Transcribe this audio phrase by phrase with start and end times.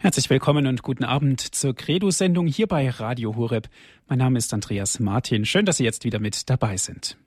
[0.00, 3.68] Herzlich willkommen und guten Abend zur Credo-Sendung hier bei Radio Horeb.
[4.06, 5.44] Mein Name ist Andreas Martin.
[5.44, 7.18] Schön, dass Sie jetzt wieder mit dabei sind.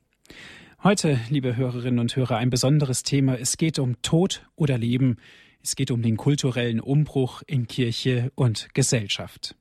[0.82, 3.36] Heute, liebe Hörerinnen und Hörer, ein besonderes Thema.
[3.36, 5.18] Es geht um Tod oder Leben.
[5.62, 9.58] Es geht um den kulturellen Umbruch in Kirche und Gesellschaft.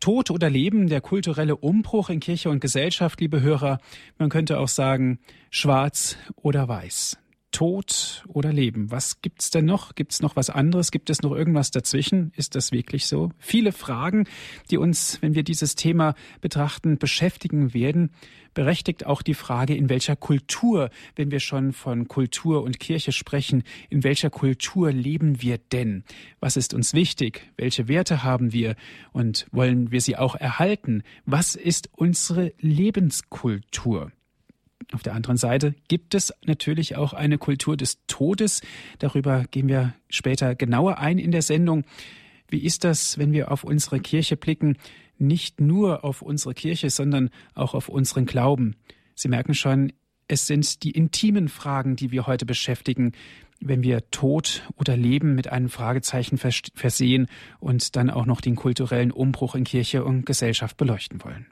[0.00, 3.78] Tod oder Leben, der kulturelle Umbruch in Kirche und Gesellschaft, liebe Hörer,
[4.18, 7.16] man könnte auch sagen, schwarz oder weiß.
[7.58, 8.92] Tod oder Leben?
[8.92, 9.96] Was gibt's denn noch?
[9.96, 10.92] Gibt's noch was anderes?
[10.92, 12.30] Gibt es noch irgendwas dazwischen?
[12.36, 13.32] Ist das wirklich so?
[13.36, 14.28] Viele Fragen,
[14.70, 18.12] die uns, wenn wir dieses Thema betrachten, beschäftigen werden.
[18.54, 23.64] Berechtigt auch die Frage, in welcher Kultur, wenn wir schon von Kultur und Kirche sprechen,
[23.90, 26.04] in welcher Kultur leben wir denn?
[26.38, 27.50] Was ist uns wichtig?
[27.56, 28.76] Welche Werte haben wir?
[29.10, 31.02] Und wollen wir sie auch erhalten?
[31.26, 34.12] Was ist unsere Lebenskultur?
[34.92, 38.62] Auf der anderen Seite gibt es natürlich auch eine Kultur des Todes.
[38.98, 41.84] Darüber gehen wir später genauer ein in der Sendung.
[42.48, 44.78] Wie ist das, wenn wir auf unsere Kirche blicken?
[45.18, 48.76] Nicht nur auf unsere Kirche, sondern auch auf unseren Glauben.
[49.14, 49.92] Sie merken schon,
[50.28, 53.12] es sind die intimen Fragen, die wir heute beschäftigen,
[53.60, 57.26] wenn wir Tod oder Leben mit einem Fragezeichen versehen
[57.58, 61.46] und dann auch noch den kulturellen Umbruch in Kirche und Gesellschaft beleuchten wollen.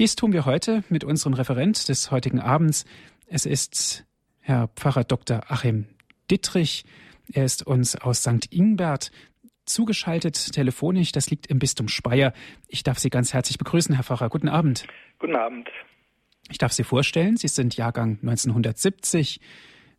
[0.00, 2.86] Dies tun wir heute mit unserem Referent des heutigen Abends.
[3.26, 4.06] Es ist
[4.40, 5.42] Herr Pfarrer Dr.
[5.48, 5.84] Achim
[6.30, 6.86] Dittrich.
[7.34, 8.50] Er ist uns aus St.
[8.50, 9.10] Ingbert
[9.66, 11.12] zugeschaltet telefonisch.
[11.12, 12.32] Das liegt im Bistum Speyer.
[12.66, 14.30] Ich darf Sie ganz herzlich begrüßen, Herr Pfarrer.
[14.30, 14.86] Guten Abend.
[15.18, 15.68] Guten Abend.
[16.48, 17.36] Ich darf Sie vorstellen.
[17.36, 19.38] Sie sind Jahrgang 1970.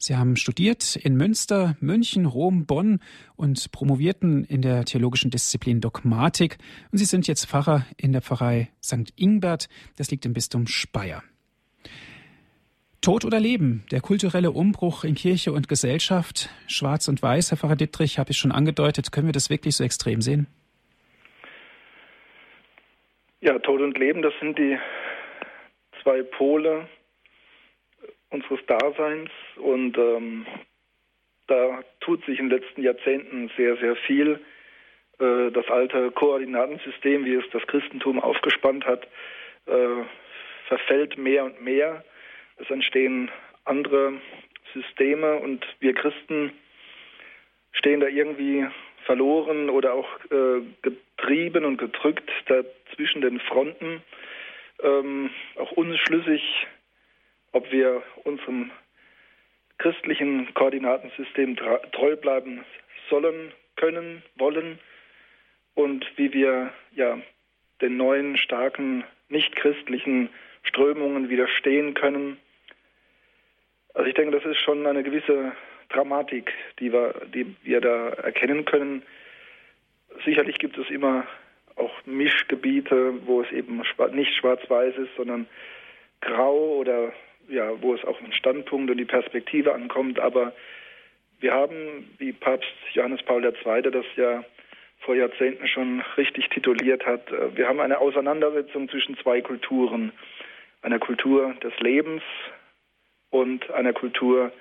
[0.03, 3.01] Sie haben studiert in Münster, München, Rom, Bonn
[3.35, 6.57] und promovierten in der theologischen Disziplin Dogmatik.
[6.91, 9.13] Und Sie sind jetzt Pfarrer in der Pfarrei St.
[9.15, 9.69] Ingbert.
[9.97, 11.21] Das liegt im Bistum Speyer.
[13.01, 17.75] Tod oder Leben, der kulturelle Umbruch in Kirche und Gesellschaft, schwarz und weiß, Herr Pfarrer
[17.75, 19.11] Dittrich, habe ich schon angedeutet.
[19.11, 20.47] Können wir das wirklich so extrem sehen?
[23.41, 24.79] Ja, Tod und Leben, das sind die
[26.01, 26.87] zwei Pole
[28.31, 30.45] unseres Daseins und ähm,
[31.47, 34.39] da tut sich in den letzten Jahrzehnten sehr, sehr viel.
[35.19, 39.07] Äh, das alte Koordinatensystem, wie es das Christentum aufgespannt hat,
[39.67, 40.03] äh,
[40.67, 42.03] verfällt mehr und mehr.
[42.57, 43.29] Es entstehen
[43.65, 44.13] andere
[44.73, 46.53] Systeme und wir Christen
[47.73, 48.65] stehen da irgendwie
[49.05, 52.61] verloren oder auch äh, getrieben und gedrückt da
[52.95, 54.01] zwischen den Fronten,
[54.83, 56.41] ähm, auch unschlüssig,
[57.51, 58.71] ob wir unserem
[59.77, 61.57] christlichen Koordinatensystem
[61.91, 62.63] treu bleiben
[63.09, 64.79] sollen, können, wollen
[65.73, 67.17] und wie wir ja
[67.81, 70.29] den neuen starken nichtchristlichen
[70.63, 72.37] Strömungen widerstehen können.
[73.93, 75.53] Also ich denke, das ist schon eine gewisse
[75.89, 79.03] Dramatik, die wir, die wir da erkennen können.
[80.23, 81.25] Sicherlich gibt es immer
[81.75, 83.81] auch Mischgebiete, wo es eben
[84.13, 85.47] nicht schwarz-weiß ist, sondern
[86.21, 87.11] grau oder
[87.51, 90.19] ja, wo es auf den Standpunkt und die Perspektive ankommt.
[90.19, 90.53] Aber
[91.39, 93.91] wir haben, wie Papst Johannes Paul II.
[93.91, 94.43] das ja
[94.99, 100.11] vor Jahrzehnten schon richtig tituliert hat, äh, wir haben eine Auseinandersetzung zwischen zwei Kulturen.
[100.83, 102.23] Einer Kultur des Lebens
[103.29, 104.51] und einer Kultur,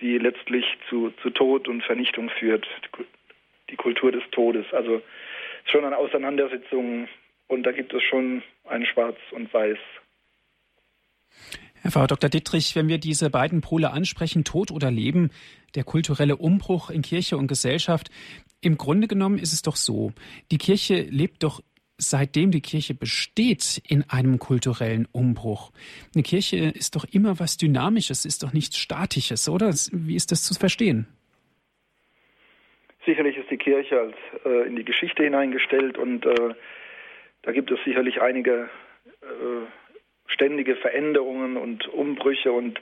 [0.00, 2.66] die letztlich zu, zu Tod und Vernichtung führt.
[3.70, 4.66] Die Kultur des Todes.
[4.72, 5.02] Also
[5.66, 7.08] schon eine Auseinandersetzung
[7.46, 9.78] und da gibt es schon ein Schwarz und Weiß.
[11.82, 12.28] Herr Frau Dr.
[12.28, 15.30] Dittrich, wenn wir diese beiden Pole ansprechen, Tod oder Leben,
[15.74, 18.10] der kulturelle Umbruch in Kirche und Gesellschaft,
[18.60, 20.12] im Grunde genommen ist es doch so,
[20.50, 21.62] die Kirche lebt doch
[21.98, 25.72] seitdem die Kirche besteht in einem kulturellen Umbruch.
[26.14, 29.70] Eine Kirche ist doch immer was Dynamisches, ist doch nichts Statisches, oder?
[29.92, 31.08] Wie ist das zu verstehen?
[33.04, 34.14] Sicherlich ist die Kirche als
[34.44, 36.54] äh, in die Geschichte hineingestellt und äh,
[37.42, 38.68] da gibt es sicherlich einige
[39.22, 39.87] äh,
[40.28, 42.80] ständige Veränderungen und Umbrüche und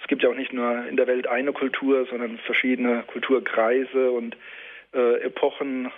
[0.00, 4.36] es gibt ja auch nicht nur in der Welt eine Kultur, sondern verschiedene Kulturkreise und
[4.92, 5.90] äh, Epochen.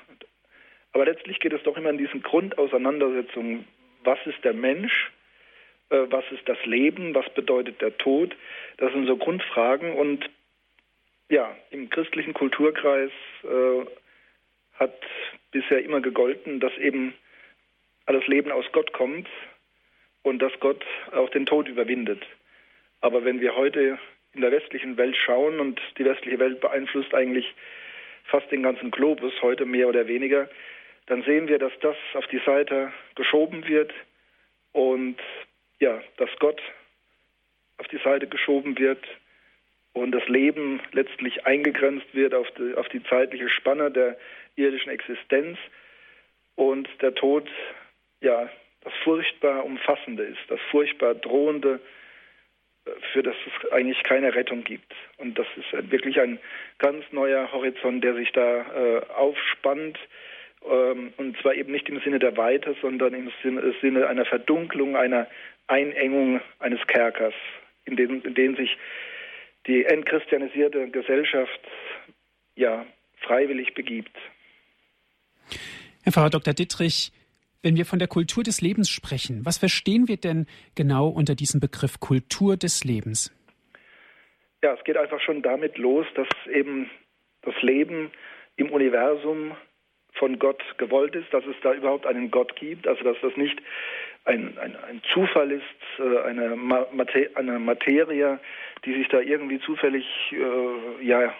[0.92, 3.66] Aber letztlich geht es doch immer in diesen Grundauseinandersetzungen,
[4.04, 5.10] was ist der Mensch,
[5.90, 8.34] äh, was ist das Leben, was bedeutet der Tod.
[8.78, 10.28] Das sind so Grundfragen und
[11.28, 13.10] ja, im christlichen Kulturkreis
[13.42, 13.84] äh,
[14.74, 14.98] hat
[15.50, 17.14] bisher immer gegolten, dass eben
[18.06, 19.28] alles Leben aus Gott kommt
[20.28, 22.24] und dass Gott auch den Tod überwindet.
[23.00, 23.98] Aber wenn wir heute
[24.34, 27.54] in der westlichen Welt schauen und die westliche Welt beeinflusst eigentlich
[28.24, 30.48] fast den ganzen Globus, heute mehr oder weniger,
[31.06, 33.92] dann sehen wir, dass das auf die Seite geschoben wird
[34.72, 35.16] und
[35.80, 36.60] ja, dass Gott
[37.78, 39.02] auf die Seite geschoben wird
[39.94, 44.18] und das Leben letztlich eingegrenzt wird auf die, auf die zeitliche Spanne der
[44.56, 45.58] irdischen Existenz
[46.56, 47.48] und der Tod,
[48.20, 48.50] ja,
[48.88, 51.80] das furchtbar Umfassende ist, das furchtbar Drohende,
[52.86, 54.94] äh, für das es eigentlich keine Rettung gibt.
[55.18, 56.38] Und das ist wirklich ein
[56.78, 59.98] ganz neuer Horizont, der sich da äh, aufspannt.
[60.68, 64.24] Ähm, und zwar eben nicht im Sinne der Weite, sondern im Sinne, im Sinne einer
[64.24, 65.26] Verdunklung, einer
[65.66, 67.34] Einengung eines Kerkers,
[67.84, 68.76] in den, in den sich
[69.66, 71.60] die entchristianisierte Gesellschaft
[72.56, 72.86] ja
[73.18, 74.16] freiwillig begibt.
[76.02, 76.54] Herr Pfarrer Dr.
[76.54, 77.12] Dittrich,
[77.62, 81.60] wenn wir von der Kultur des Lebens sprechen, was verstehen wir denn genau unter diesem
[81.60, 83.34] Begriff Kultur des Lebens?
[84.62, 86.90] Ja, es geht einfach schon damit los, dass eben
[87.42, 88.10] das Leben
[88.56, 89.56] im Universum
[90.14, 93.60] von Gott gewollt ist, dass es da überhaupt einen Gott gibt, also dass das nicht
[94.24, 95.62] ein, ein, ein Zufall ist,
[95.98, 98.40] äh, eine, Mate eine Materie,
[98.84, 101.32] die sich da irgendwie zufällig äh, ja,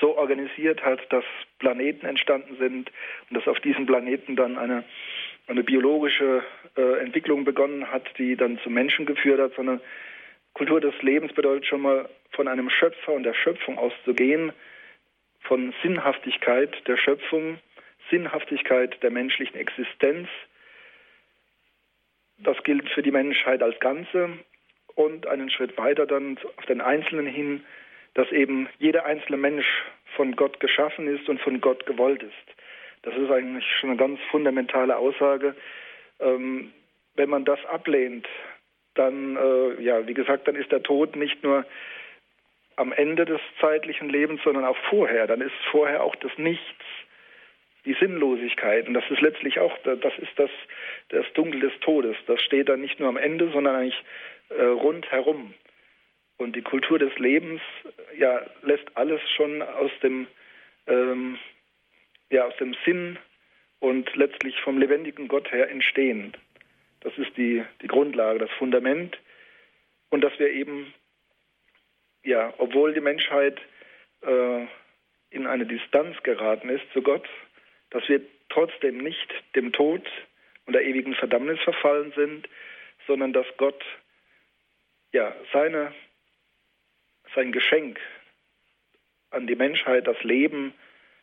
[0.00, 1.24] so organisiert hat, dass
[1.58, 2.90] Planeten entstanden sind
[3.30, 4.84] und dass auf diesen Planeten dann eine,
[5.46, 6.42] eine biologische
[6.76, 9.80] äh, Entwicklung begonnen hat, die dann zum Menschen geführt hat, sondern
[10.54, 14.52] Kultur des Lebens bedeutet schon mal von einem Schöpfer und der Schöpfung auszugehen,
[15.40, 17.58] von Sinnhaftigkeit der Schöpfung,
[18.10, 20.28] Sinnhaftigkeit der menschlichen Existenz.
[22.38, 24.30] Das gilt für die Menschheit als Ganze
[24.94, 27.64] und einen Schritt weiter dann auf den Einzelnen hin,
[28.14, 29.66] dass eben jeder einzelne Mensch
[30.16, 32.55] von Gott geschaffen ist und von Gott gewollt ist.
[33.06, 35.54] Das ist eigentlich schon eine ganz fundamentale Aussage.
[36.18, 36.72] Ähm,
[37.14, 38.26] wenn man das ablehnt,
[38.94, 41.64] dann, äh, ja, wie gesagt, dann ist der Tod nicht nur
[42.74, 45.28] am Ende des zeitlichen Lebens, sondern auch vorher.
[45.28, 46.84] Dann ist vorher auch das Nichts,
[47.84, 48.88] die Sinnlosigkeit.
[48.88, 50.50] Und das ist letztlich auch, das ist das,
[51.10, 52.16] das Dunkel des Todes.
[52.26, 54.02] Das steht dann nicht nur am Ende, sondern eigentlich
[54.48, 55.54] äh, rundherum.
[56.38, 57.60] Und die Kultur des Lebens
[58.18, 60.26] ja, lässt alles schon aus dem,
[60.88, 61.38] ähm,
[62.30, 63.18] ja, aus dem Sinn
[63.80, 66.36] und letztlich vom lebendigen Gott her entstehen.
[67.00, 69.18] Das ist die, die Grundlage, das Fundament.
[70.10, 70.92] Und dass wir eben,
[72.24, 73.60] ja, obwohl die Menschheit
[74.22, 74.66] äh,
[75.30, 77.28] in eine Distanz geraten ist zu Gott,
[77.90, 80.02] dass wir trotzdem nicht dem Tod
[80.66, 82.48] und der ewigen Verdammnis verfallen sind,
[83.06, 83.84] sondern dass Gott
[85.12, 85.92] ja seine
[87.34, 88.00] sein Geschenk
[89.30, 90.72] an die Menschheit, das Leben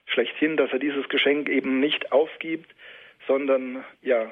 [0.05, 2.73] schlechthin, dass er dieses Geschenk eben nicht aufgibt,
[3.27, 4.31] sondern ja,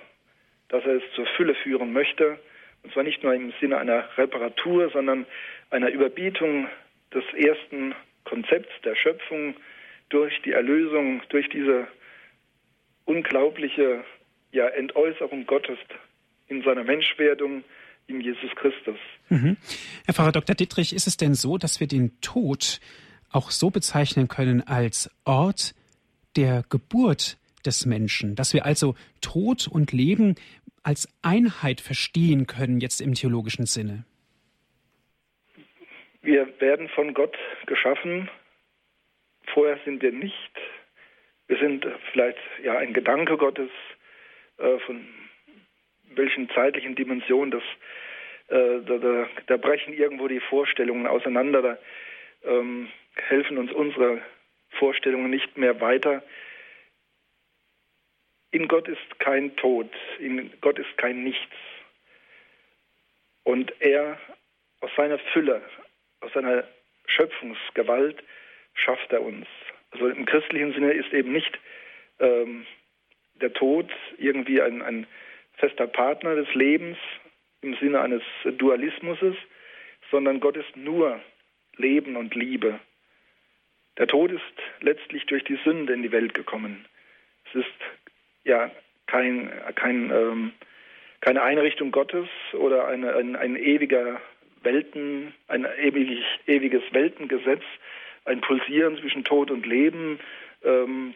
[0.69, 2.39] dass er es zur Fülle führen möchte.
[2.83, 5.25] Und zwar nicht nur im Sinne einer Reparatur, sondern
[5.69, 6.67] einer Überbietung
[7.13, 9.55] des ersten Konzepts der Schöpfung
[10.09, 11.87] durch die Erlösung, durch diese
[13.05, 14.03] unglaubliche
[14.51, 15.77] ja, Entäußerung Gottes
[16.47, 17.63] in seiner Menschwerdung,
[18.07, 18.97] in Jesus Christus.
[19.29, 19.57] Mhm.
[20.05, 20.55] Herr Pfarrer Dr.
[20.55, 22.79] Dittrich, ist es denn so, dass wir den Tod
[23.31, 25.73] auch so bezeichnen können als Ort
[26.35, 30.35] der Geburt des Menschen, dass wir also Tod und Leben
[30.83, 34.03] als Einheit verstehen können, jetzt im theologischen Sinne?
[36.21, 38.29] Wir werden von Gott geschaffen.
[39.53, 40.51] Vorher sind wir nicht.
[41.47, 43.69] Wir sind vielleicht ja ein Gedanke Gottes,
[44.57, 45.05] äh, von
[46.15, 47.63] welchen zeitlichen Dimensionen das
[48.47, 51.77] äh, da, da, da, brechen irgendwo die Vorstellungen auseinander, da
[52.43, 52.89] ähm,
[53.27, 54.21] helfen uns unsere
[54.69, 56.23] Vorstellungen nicht mehr weiter.
[58.51, 61.55] In Gott ist kein Tod, in Gott ist kein Nichts.
[63.43, 64.19] Und er
[64.81, 65.61] aus seiner Fülle,
[66.19, 66.67] aus seiner
[67.07, 68.23] Schöpfungsgewalt
[68.73, 69.47] schafft er uns.
[69.91, 71.59] Also im christlichen Sinne ist eben nicht
[72.19, 72.65] ähm,
[73.35, 75.07] der Tod irgendwie ein, ein
[75.57, 76.97] fester Partner des Lebens,
[77.61, 78.23] im Sinne eines
[78.57, 79.19] Dualismus,
[80.09, 81.21] sondern Gott ist nur
[81.77, 82.79] Leben und Liebe.
[83.97, 84.41] Der Tod ist
[84.79, 86.85] letztlich durch die Sünde in die Welt gekommen.
[87.49, 87.79] Es ist
[88.43, 88.71] ja
[89.07, 90.53] kein, kein, ähm,
[91.19, 94.21] keine Einrichtung Gottes oder eine, ein, ein ewiger
[94.63, 97.63] Welten, ein ewig, ewiges Weltengesetz,
[98.25, 100.19] ein Pulsieren zwischen Tod und Leben.
[100.63, 101.13] Ähm,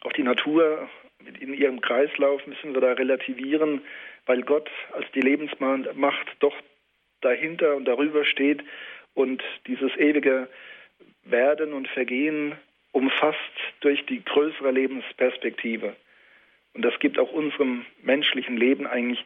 [0.00, 0.88] auch die Natur
[1.40, 3.82] in ihrem Kreislauf müssen wir da relativieren
[4.26, 6.54] weil Gott als die Lebensmacht doch
[7.20, 8.62] dahinter und darüber steht
[9.14, 10.48] und dieses ewige
[11.24, 12.54] Werden und Vergehen
[12.92, 13.38] umfasst
[13.80, 15.96] durch die größere Lebensperspektive.
[16.74, 19.24] Und das gibt auch unserem menschlichen Leben eigentlich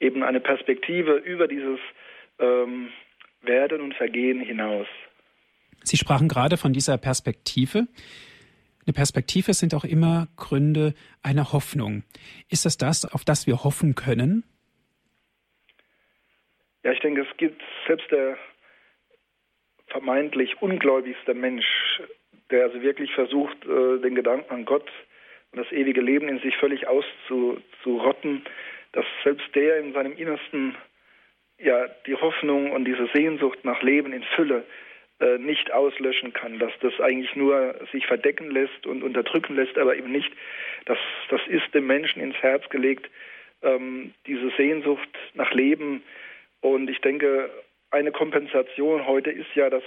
[0.00, 1.78] eben eine Perspektive über dieses
[2.38, 2.88] ähm,
[3.42, 4.86] Werden und Vergehen hinaus.
[5.84, 7.86] Sie sprachen gerade von dieser Perspektive.
[8.84, 12.02] Eine Perspektive sind auch immer Gründe einer Hoffnung.
[12.50, 14.44] Ist das das, auf das wir hoffen können?
[16.82, 18.36] Ja, ich denke, es gibt selbst der
[19.92, 21.66] vermeintlich ungläubigste Mensch,
[22.50, 24.90] der also wirklich versucht, äh, den Gedanken an Gott
[25.54, 28.42] das ewige Leben in sich völlig auszurotten,
[28.92, 30.74] dass selbst der in seinem Innersten
[31.58, 34.64] ja die Hoffnung und diese Sehnsucht nach Leben in Fülle
[35.20, 39.94] äh, nicht auslöschen kann, dass das eigentlich nur sich verdecken lässt und unterdrücken lässt, aber
[39.94, 40.32] eben nicht,
[40.86, 43.10] das, das ist dem Menschen ins Herz gelegt,
[43.62, 46.02] ähm, diese Sehnsucht nach Leben.
[46.60, 47.50] Und ich denke,
[47.92, 49.84] eine Kompensation heute ist ja, dass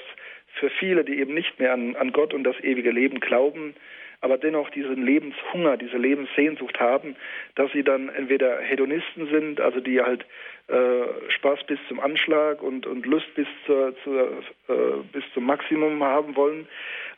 [0.60, 3.76] für viele, die eben nicht mehr an, an Gott und das ewige Leben glauben,
[4.22, 7.16] aber dennoch diesen Lebenshunger, diese Lebenssehnsucht haben,
[7.56, 10.26] dass sie dann entweder Hedonisten sind, also die halt
[10.68, 16.02] äh, Spaß bis zum Anschlag und, und Lust bis, zur, zur äh, bis zum Maximum
[16.04, 16.68] haben wollen,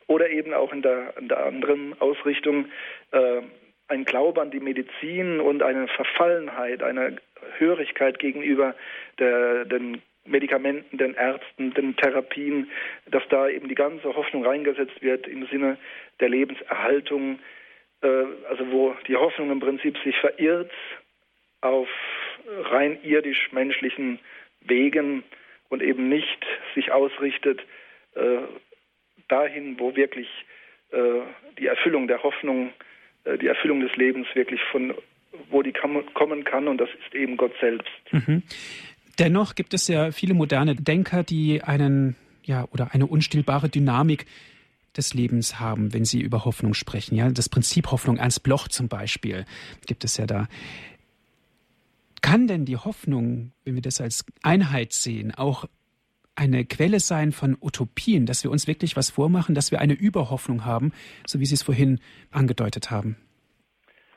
[0.08, 2.66] oder eben auch in der, in der anderen Ausrichtung
[3.12, 3.42] äh,
[3.88, 7.18] ein Glaube an die Medizin und eine Verfallenheit, eine
[7.58, 8.76] Hörigkeit gegenüber
[9.20, 12.70] der, den Medikamenten, den Ärzten, den Therapien,
[13.06, 15.78] dass da eben die ganze Hoffnung reingesetzt wird im Sinne
[16.20, 17.40] der Lebenserhaltung,
[18.02, 20.72] äh, also wo die Hoffnung im Prinzip sich verirrt
[21.62, 21.90] auf
[22.48, 24.20] rein irdisch-menschlichen
[24.62, 25.24] Wegen
[25.70, 27.62] und eben nicht sich ausrichtet
[28.16, 28.40] äh,
[29.28, 30.28] dahin, wo wirklich
[30.92, 31.22] äh,
[31.58, 32.74] die Erfüllung der Hoffnung,
[33.42, 34.94] die Erfüllung des Lebens wirklich von
[35.50, 37.90] wo die kommen kann und das ist eben Gott selbst.
[38.12, 38.44] Mhm.
[39.20, 44.26] Dennoch gibt es ja viele moderne Denker, die einen, ja, oder eine unstillbare Dynamik
[44.96, 47.16] des Lebens haben, wenn sie über Hoffnung sprechen.
[47.16, 49.46] Ja, das Prinzip Hoffnung, Ernst Bloch zum Beispiel,
[49.86, 50.48] gibt es ja da.
[52.22, 55.66] Kann denn die Hoffnung, wenn wir das als Einheit sehen, auch
[56.38, 60.66] eine Quelle sein von Utopien, dass wir uns wirklich was vormachen, dass wir eine Überhoffnung
[60.66, 60.94] haben,
[61.26, 62.00] so wie Sie es vorhin
[62.32, 63.18] angedeutet haben?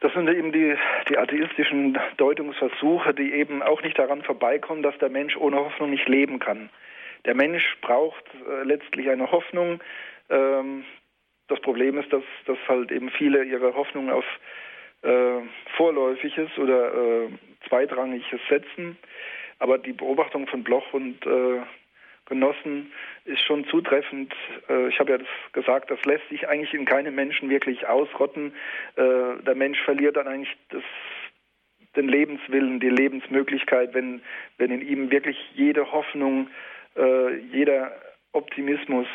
[0.01, 0.75] Das sind eben die,
[1.09, 6.09] die atheistischen Deutungsversuche, die eben auch nicht daran vorbeikommen, dass der Mensch ohne Hoffnung nicht
[6.09, 6.71] leben kann.
[7.27, 9.81] Der Mensch braucht äh, letztlich eine Hoffnung.
[10.31, 10.85] Ähm,
[11.49, 14.25] das Problem ist, dass, dass halt eben viele ihre Hoffnung auf
[15.03, 15.41] äh,
[15.77, 17.29] Vorläufiges oder äh,
[17.69, 18.97] Zweitrangiges setzen.
[19.59, 21.61] Aber die Beobachtung von Bloch und äh,
[22.31, 22.93] Genossen
[23.27, 24.33] ist schon zutreffend.
[24.69, 28.55] Äh, ich habe ja das gesagt, das lässt sich eigentlich in keinem Menschen wirklich ausrotten.
[28.97, 30.83] Äh, der Mensch verliert dann eigentlich das,
[31.97, 34.23] den Lebenswillen, die Lebensmöglichkeit, wenn,
[34.57, 36.49] wenn in ihm wirklich jede Hoffnung,
[36.97, 37.93] äh, jeder
[38.33, 39.09] Optimismus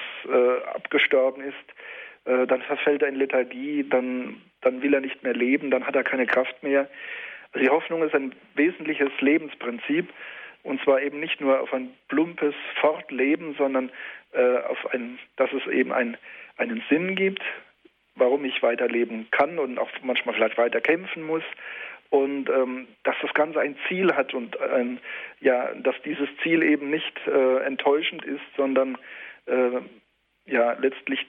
[0.74, 5.88] abgestorben ist, dann verfällt er in Lethargie, dann, dann will er nicht mehr leben, dann
[5.88, 6.90] hat er keine Kraft mehr.
[7.54, 10.10] Also die Hoffnung ist ein wesentliches Lebensprinzip
[10.66, 13.92] und zwar eben nicht nur auf ein plumpes Fortleben, sondern
[14.34, 16.18] äh, auf ein, dass es eben ein,
[16.58, 17.44] einen Sinn gibt,
[18.16, 21.44] warum ich weiterleben kann und auch manchmal vielleicht weiter kämpfen muss.
[22.10, 25.00] Und ähm, dass das Ganze ein Ziel hat und ein,
[25.40, 28.98] ja, dass dieses Ziel eben nicht äh, enttäuschend ist, sondern
[29.46, 29.82] äh,
[30.46, 31.26] ja letztlich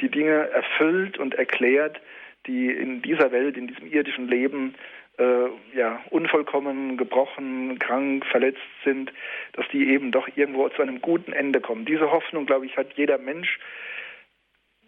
[0.00, 2.00] die Dinge erfüllt und erklärt,
[2.46, 4.74] die in dieser Welt, in diesem irdischen Leben
[5.18, 9.12] äh, ja, unvollkommen, gebrochen, krank, verletzt sind,
[9.52, 11.84] dass die eben doch irgendwo zu einem guten Ende kommen.
[11.84, 13.58] Diese Hoffnung, glaube ich, hat jeder Mensch.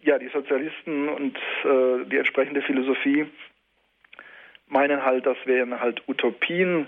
[0.01, 3.27] Ja, die Sozialisten und äh, die entsprechende Philosophie
[4.67, 6.87] meinen halt, das wären halt Utopien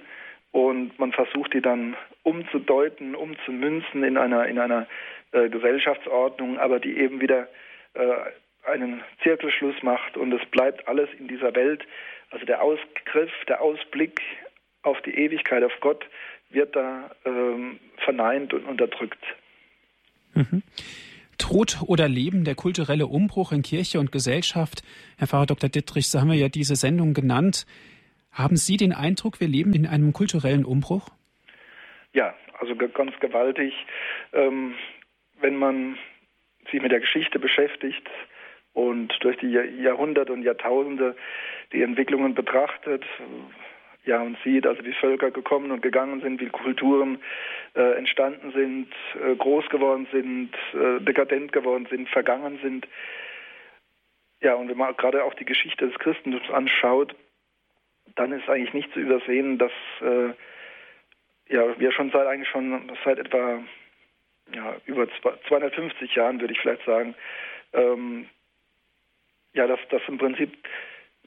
[0.52, 4.88] und man versucht die dann umzudeuten, umzumünzen in einer in einer
[5.32, 7.50] äh, Gesellschaftsordnung, aber die eben wieder
[7.94, 11.86] äh, einen Zirkelschluss macht und es bleibt alles in dieser Welt
[12.34, 14.20] also der Ausgriff, der Ausblick
[14.82, 16.06] auf die Ewigkeit, auf Gott,
[16.50, 19.24] wird da ähm, verneint und unterdrückt.
[20.34, 20.63] Mhm.
[21.38, 24.84] Tod oder Leben, der kulturelle Umbruch in Kirche und Gesellschaft.
[25.18, 25.70] Herr Pfarrer Dr.
[25.70, 27.66] Dittrich, so haben wir ja diese Sendung genannt.
[28.32, 31.10] Haben Sie den Eindruck, wir leben in einem kulturellen Umbruch?
[32.13, 33.74] Ja, also ganz gewaltig.
[34.34, 34.74] Ähm,
[35.40, 35.98] wenn man
[36.72, 38.10] sich mit der Geschichte beschäftigt
[38.74, 41.15] und durch die Jahrhunderte und Jahrtausende
[41.72, 43.03] die Entwicklungen betrachtet,
[44.06, 47.20] ja, und sieht, also wie Völker gekommen und gegangen sind, wie Kulturen
[47.74, 48.89] äh, entstanden sind,
[49.24, 52.88] äh, groß geworden sind, äh, dekadent geworden sind, vergangen sind.
[54.42, 57.15] Ja, und wenn man gerade auch die Geschichte des Christentums anschaut,
[58.15, 60.34] dann ist eigentlich nicht zu übersehen, dass äh,
[61.48, 63.63] ja, wir schon seit eigentlich schon seit etwa
[64.53, 65.08] ja, über
[65.48, 67.15] 250 Jahren, würde ich vielleicht sagen,
[67.72, 68.27] ähm,
[69.53, 70.51] ja, dass das im Prinzip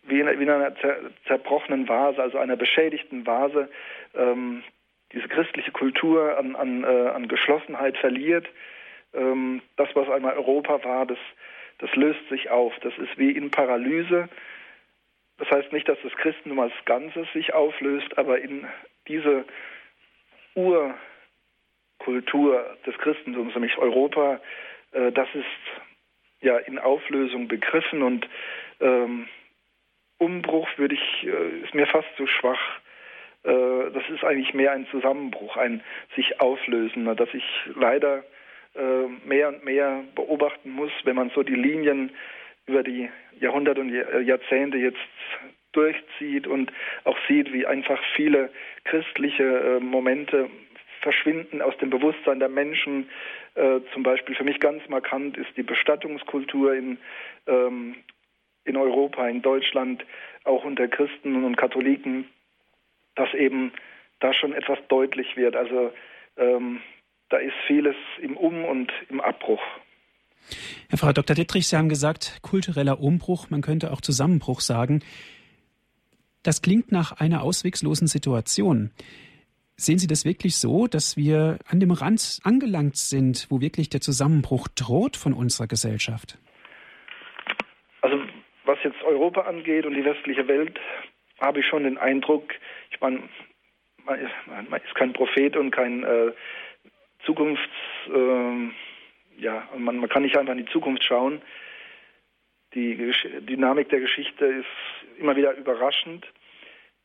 [0.09, 3.68] wie in, wie in einer zer, zerbrochenen Vase, also einer beschädigten Vase,
[4.14, 4.62] ähm,
[5.12, 8.49] diese christliche Kultur an, an, äh, an Geschlossenheit verliert.
[9.14, 11.18] Ähm, das, was einmal Europa war, das,
[11.78, 12.75] das löst sich auf.
[12.80, 14.28] Das ist wie in Paralyse.
[15.38, 18.66] Das heißt nicht, dass das Christentum als Ganzes sich auflöst, aber in
[19.06, 19.45] diese
[20.54, 20.99] Urkultur
[22.87, 24.40] des Christentums, nämlich Europa,
[24.92, 25.47] äh, das ist
[26.47, 28.26] ja in Auflösung begriffen und
[28.81, 29.29] ähm,
[30.19, 32.61] Umbruch würde ich, äh, ist mir fast zu schwach.
[33.45, 35.83] Äh, das ist eigentlich mehr ein Zusammenbruch, ein
[36.15, 38.25] sich auflösen, dass ich leider
[38.75, 42.12] äh, mehr und mehr beobachten muss, wenn man so die Linien
[42.67, 43.91] über die Jahrhunderte und
[44.25, 44.99] Jahrzehnte jetzt
[45.73, 46.73] durchzieht und
[47.05, 48.50] auch sieht, wie einfach viele
[48.85, 50.49] christliche Momente
[51.07, 53.09] verschwinden aus dem Bewusstsein der Menschen.
[53.93, 56.99] zum Beispiel für mich ganz markant ist die Bestattungskultur in
[57.47, 57.95] ähm,
[58.67, 60.05] in Europa, in Deutschland,
[60.45, 62.27] auch unter Christen und Katholiken,
[63.15, 63.73] dass eben
[64.21, 65.57] da schon etwas deutlich wird.
[65.57, 65.93] Also
[66.37, 66.81] ähm,
[67.29, 69.63] da ist vieles im Um- und im Abbruch.
[70.89, 71.35] Herr Frau Dr.
[71.35, 75.03] Dittrich, Sie haben gesagt, kultureller Umbruch, man könnte auch Zusammenbruch sagen.
[76.43, 78.93] Das klingt nach einer ausweglosen Situation.
[79.78, 84.00] Sehen Sie das wirklich so, dass wir an dem Rand angelangt sind, wo wirklich der
[84.00, 86.38] Zusammenbruch droht von unserer Gesellschaft?
[88.00, 88.18] Also
[88.64, 90.80] was jetzt Europa angeht und die westliche Welt,
[91.40, 92.54] habe ich schon den Eindruck,
[92.90, 93.28] ich meine,
[94.06, 96.33] man ist, man ist kein Prophet und kein äh,
[97.26, 97.62] Zukunfts,
[98.09, 98.71] äh,
[99.38, 101.42] ja, man, man kann nicht einfach in die Zukunft schauen.
[102.73, 106.26] Die Gesch Dynamik der Geschichte ist immer wieder überraschend,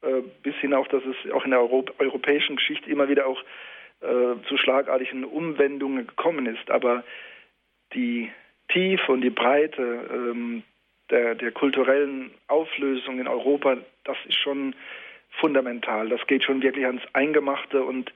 [0.01, 3.41] äh, bis hin auch, dass es auch in der Europ europäischen Geschichte immer wieder auch
[4.01, 6.71] äh, zu schlagartigen Umwendungen gekommen ist.
[6.71, 7.03] Aber
[7.93, 8.31] die
[8.69, 10.63] Tiefe und die Breite ähm,
[11.09, 14.75] der, der kulturellen Auflösung in Europa, das ist schon
[15.39, 16.09] fundamental.
[16.09, 18.11] Das geht schon wirklich ans Eingemachte und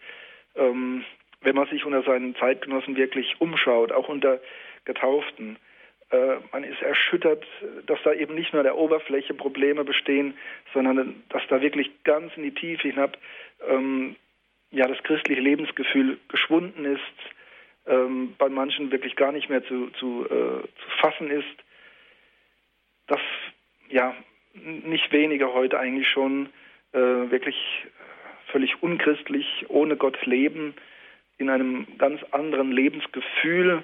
[0.55, 1.03] ähm,
[1.41, 4.39] wenn man sich unter seinen Zeitgenossen wirklich umschaut, auch unter
[4.85, 5.57] Getauften,
[6.51, 7.43] man ist erschüttert,
[7.87, 10.37] dass da eben nicht nur der Oberfläche Probleme bestehen,
[10.73, 13.17] sondern dass da wirklich ganz in die Tiefe hinab
[13.67, 14.15] ähm,
[14.71, 17.01] ja das christliche Lebensgefühl geschwunden ist,
[17.87, 21.65] ähm, bei manchen wirklich gar nicht mehr zu, zu, äh, zu fassen ist
[23.07, 23.19] dass
[23.89, 24.15] ja
[24.53, 26.49] nicht wenige heute eigentlich schon
[26.93, 27.57] äh, wirklich
[28.47, 30.73] völlig unchristlich, ohne Gott leben,
[31.37, 33.83] in einem ganz anderen Lebensgefühl.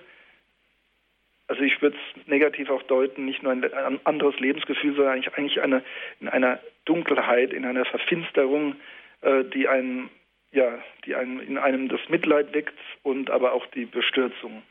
[1.52, 5.34] Also ich würde es negativ auch deuten, nicht nur ein, ein anderes Lebensgefühl, sondern eigentlich,
[5.36, 5.84] eigentlich eine,
[6.22, 8.78] in einer Dunkelheit, in einer Verfinsterung,
[9.20, 10.10] äh, die einen,
[10.54, 14.62] ja, die einen in einem das Mitleid weckt und aber auch die Bestürzung.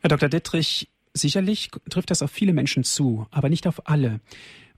[0.00, 0.28] Herr Dr.
[0.28, 4.20] Dittrich, Sicherlich trifft das auf viele Menschen zu, aber nicht auf alle.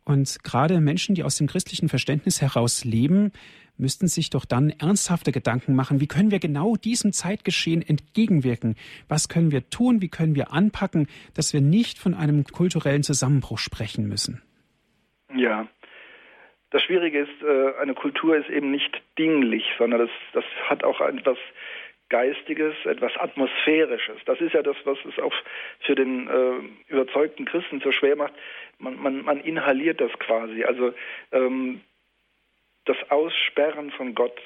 [0.04, 3.32] Und gerade Menschen, die aus dem christlichen Verständnis heraus leben,
[3.80, 8.76] müssten sich doch dann ernsthafte Gedanken machen, wie können wir genau diesem Zeitgeschehen entgegenwirken?
[9.08, 10.00] Was können wir tun?
[10.00, 14.42] Wie können wir anpacken, dass wir nicht von einem kulturellen Zusammenbruch sprechen müssen?
[15.34, 15.66] Ja.
[16.70, 21.00] Das Schwierige ist, äh, eine Kultur ist eben nicht dinglich, sondern das, das hat auch
[21.00, 21.38] etwas
[22.10, 24.18] Geistiges, etwas Atmosphärisches.
[24.26, 25.32] Das ist ja das, was es auch
[25.80, 28.34] für den äh, überzeugten Christen so schwer macht.
[28.78, 30.64] Man, man, man inhaliert das quasi.
[30.64, 30.92] Also
[31.32, 31.80] ähm,
[32.84, 34.40] das Aussperren von Gott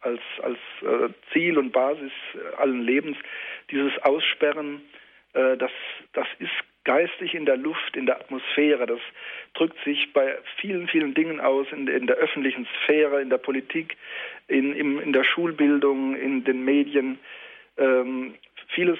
[0.00, 2.12] als, als äh, Ziel und Basis
[2.58, 3.16] allen Lebens,
[3.70, 4.82] dieses Aussperren,
[5.34, 5.70] äh, das,
[6.12, 6.50] das ist
[6.84, 8.86] geistig in der Luft, in der Atmosphäre.
[8.86, 9.00] Das
[9.54, 13.96] drückt sich bei vielen, vielen Dingen aus, in, in der öffentlichen Sphäre, in der Politik,
[14.48, 17.18] in, in, in der Schulbildung, in den Medien.
[17.78, 18.34] Ähm,
[18.74, 18.98] vieles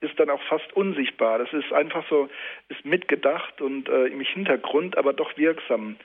[0.00, 1.38] ist dann auch fast unsichtbar.
[1.38, 2.28] Das ist einfach so,
[2.68, 5.96] ist mitgedacht und äh, im Hintergrund, aber doch wirksam.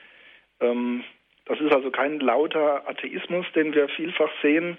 [0.60, 1.04] Ähm,
[1.50, 4.78] das ist also kein lauter Atheismus, den wir vielfach sehen,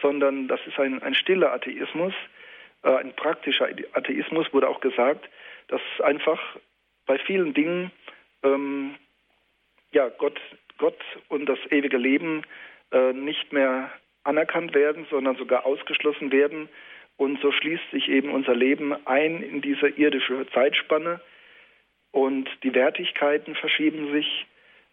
[0.00, 2.14] sondern das ist ein, ein stiller Atheismus,
[2.84, 5.28] äh, ein praktischer Atheismus, wurde auch gesagt,
[5.66, 6.40] dass einfach
[7.06, 7.90] bei vielen Dingen
[8.44, 8.94] ähm,
[9.90, 10.40] ja, Gott,
[10.78, 12.44] Gott und das ewige Leben
[12.92, 13.90] äh, nicht mehr
[14.22, 16.68] anerkannt werden, sondern sogar ausgeschlossen werden.
[17.16, 21.20] Und so schließt sich eben unser Leben ein in diese irdische Zeitspanne
[22.12, 24.46] und die Wertigkeiten verschieben sich.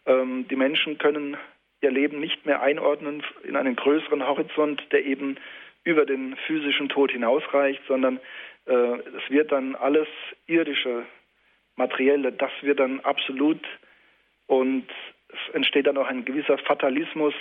[0.06, 1.36] Ähm, die Menschen können
[1.80, 5.36] ihr Leben nicht mehr einordnen in einen größeren Horizont, der eben
[5.84, 8.20] über den physischen Tod hinausreicht, sondern
[8.66, 10.08] äh, es wird dann alles
[10.46, 11.06] irdische,
[11.76, 13.64] materielle, das wird dann absolut
[14.46, 14.86] und
[15.28, 17.34] es entsteht dann auch ein gewisser Fatalismus,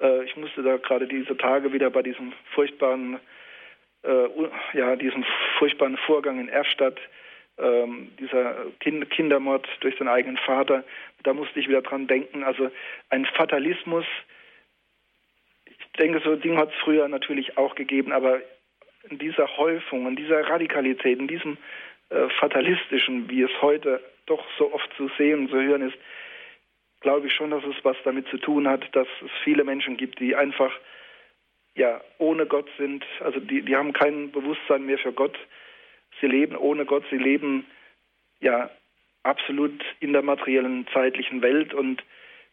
[0.00, 3.18] äh, ich musste da gerade diese Tage wieder bei diesem furchtbaren,
[4.02, 4.28] äh,
[4.74, 5.24] ja, diesem
[5.58, 6.98] furchtbaren Vorgang in Erstadt,
[7.58, 10.84] ähm, dieser kind Kindermord durch seinen eigenen Vater,
[11.22, 12.44] da musste ich wieder dran denken.
[12.44, 12.70] Also
[13.10, 14.04] ein Fatalismus,
[15.64, 18.40] ich denke, so Ding hat es früher natürlich auch gegeben, aber
[19.08, 21.56] in dieser Häufung, in dieser Radikalität, in diesem
[22.10, 25.96] äh, Fatalistischen, wie es heute doch so oft zu sehen und zu hören ist,
[27.00, 30.18] glaube ich schon, dass es was damit zu tun hat, dass es viele Menschen gibt,
[30.18, 30.72] die einfach
[31.74, 35.38] ja ohne Gott sind, also die, die haben kein Bewusstsein mehr für Gott.
[36.20, 37.66] Sie leben ohne Gott, sie leben
[38.40, 38.70] ja
[39.22, 42.00] absolut in der materiellen zeitlichen Welt und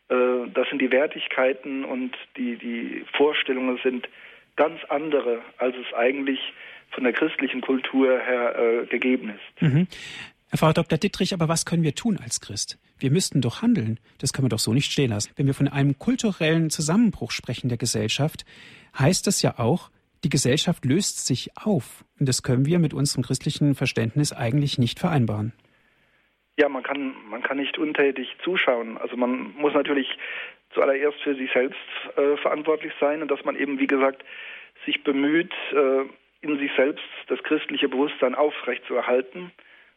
[0.09, 4.07] äh, das sind die Wertigkeiten und die, die Vorstellungen sind
[4.55, 6.39] ganz andere, als es eigentlich
[6.91, 9.61] von der christlichen Kultur her äh, gegeben ist.
[9.61, 9.87] Mhm.
[10.49, 10.99] Herr Frau Dr.
[10.99, 12.77] Dittrich, aber was können wir tun als Christ?
[12.99, 13.99] Wir müssten doch handeln.
[14.19, 15.31] Das können wir doch so nicht stehen lassen.
[15.35, 18.45] Wenn wir von einem kulturellen Zusammenbruch sprechen der Gesellschaft,
[18.97, 19.89] heißt das ja auch,
[20.23, 22.03] die Gesellschaft löst sich auf.
[22.19, 25.53] Und das können wir mit unserem christlichen Verständnis eigentlich nicht vereinbaren.
[26.57, 28.97] Ja, man kann, man kann nicht untätig zuschauen.
[28.97, 30.07] Also man muss natürlich
[30.73, 31.79] zuallererst für sich selbst
[32.15, 34.23] äh, verantwortlich sein und dass man eben, wie gesagt,
[34.85, 36.03] sich bemüht, äh,
[36.41, 39.51] in sich selbst das christliche Bewusstsein aufrechtzuerhalten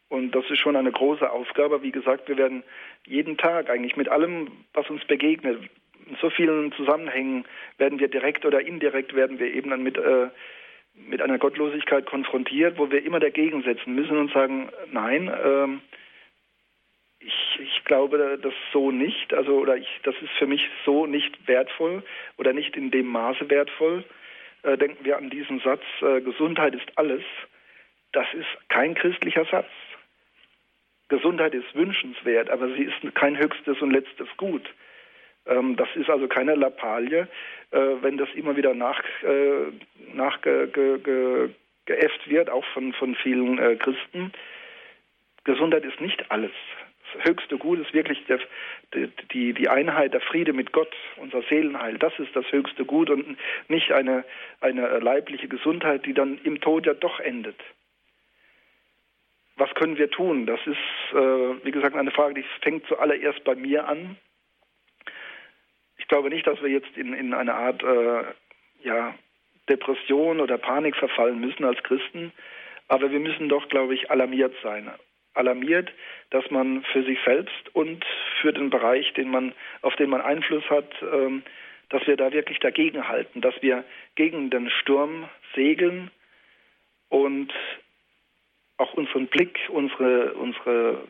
[0.09, 1.81] und das ist schon eine große Aufgabe.
[1.81, 2.63] Wie gesagt, wir werden
[3.05, 5.69] jeden Tag eigentlich mit allem, was uns begegnet,
[6.21, 7.45] so vielen Zusammenhängen
[7.77, 10.29] werden wir direkt oder indirekt werden wir eben dann mit, äh,
[10.95, 15.67] mit einer Gottlosigkeit konfrontiert, wo wir immer dagegen setzen müssen und sagen, nein, äh,
[17.19, 21.47] ich, ich glaube das so nicht, also oder ich, das ist für mich so nicht
[21.47, 22.03] wertvoll
[22.37, 24.03] oder nicht in dem Maße wertvoll.
[24.63, 27.23] Äh, denken wir an diesen Satz, äh, Gesundheit ist alles.
[28.11, 29.69] Das ist kein christlicher Satz.
[31.09, 34.67] Gesundheit ist wünschenswert, aber sie ist kein höchstes und letztes Gut.
[35.47, 37.27] Ähm, das ist also keine Lappalie,
[37.71, 39.71] äh, wenn das immer wieder nach, äh,
[40.13, 41.51] nachgeäfft
[42.29, 44.31] wird, auch von, von vielen äh, Christen.
[45.43, 46.51] Gesundheit ist nicht alles.
[47.13, 48.39] Das höchste Gut ist wirklich der,
[49.31, 51.97] die, die Einheit, der Friede mit Gott, unser Seelenheil.
[51.97, 53.37] Das ist das höchste Gut und
[53.69, 54.25] nicht eine,
[54.59, 57.55] eine leibliche Gesundheit, die dann im Tod ja doch endet
[59.57, 60.45] was können wir tun?
[60.45, 60.77] Das ist,
[61.13, 64.17] äh, wie gesagt, eine Frage, die fängt zuallererst bei mir an.
[66.07, 68.23] Ich glaube nicht, dass wir jetzt in, in eine Art äh,
[68.81, 69.13] ja,
[69.67, 72.31] Depression oder Panik verfallen müssen als Christen,
[72.87, 74.89] aber wir müssen doch, glaube ich, alarmiert sein.
[75.33, 75.91] Alarmiert,
[76.29, 78.05] dass man für sich selbst und
[78.39, 81.43] für den Bereich, den man, auf den man Einfluss hat, ähm,
[81.89, 83.83] dass wir da wirklich dagegenhalten, dass wir
[84.15, 86.09] gegen den Sturm segeln
[87.09, 87.51] und
[88.77, 91.03] auch unseren Blick, unsere, unsere,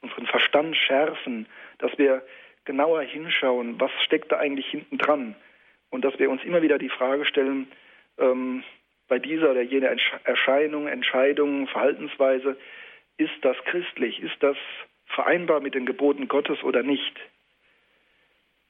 [0.00, 1.46] unseren Verstand schärfen,
[1.78, 2.24] dass wir
[2.70, 5.34] genauer hinschauen, was steckt da eigentlich hinten dran
[5.90, 7.66] und dass wir uns immer wieder die Frage stellen,
[8.16, 8.62] ähm,
[9.08, 12.56] bei dieser oder jener Erscheinung, Entscheidung, Verhaltensweise,
[13.16, 14.56] ist das christlich, ist das
[15.06, 17.16] vereinbar mit den Geboten Gottes oder nicht?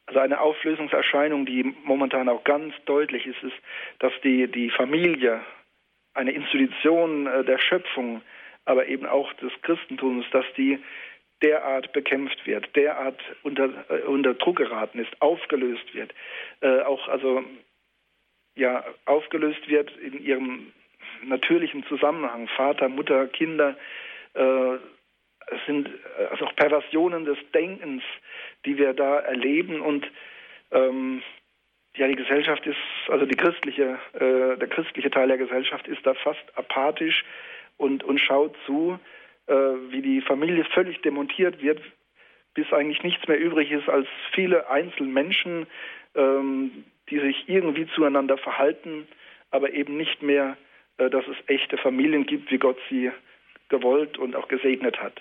[0.06, 3.56] Also eine Auflösungserscheinung, die momentan auch ganz deutlich ist, ist,
[3.98, 5.42] dass die, die Familie,
[6.14, 8.22] eine Institution äh, der Schöpfung,
[8.64, 10.78] aber eben auch des Christentums, dass die
[11.42, 16.12] derart bekämpft wird, derart unter, äh, unter Druck geraten ist, aufgelöst wird,
[16.60, 17.44] äh, auch also
[18.54, 20.72] ja aufgelöst wird in ihrem
[21.22, 23.76] natürlichen Zusammenhang, Vater, Mutter, Kinder,
[24.34, 28.02] äh, es sind äh, also auch Perversionen des Denkens,
[28.64, 30.06] die wir da erleben und
[30.70, 31.22] ähm,
[31.96, 36.14] ja, die Gesellschaft ist, also die christliche, äh, der christliche Teil der Gesellschaft ist da
[36.14, 37.24] fast apathisch,
[37.80, 39.00] und, und schaut zu,
[39.50, 41.80] äh, wie die Familie völlig demontiert wird,
[42.54, 45.66] bis eigentlich nichts mehr übrig ist als viele Einzelmenschen,
[46.14, 49.08] ähm, die sich irgendwie zueinander verhalten,
[49.50, 50.56] aber eben nicht mehr,
[50.98, 53.10] äh, dass es echte Familien gibt, wie Gott sie
[53.68, 55.20] gewollt und auch gesegnet hat.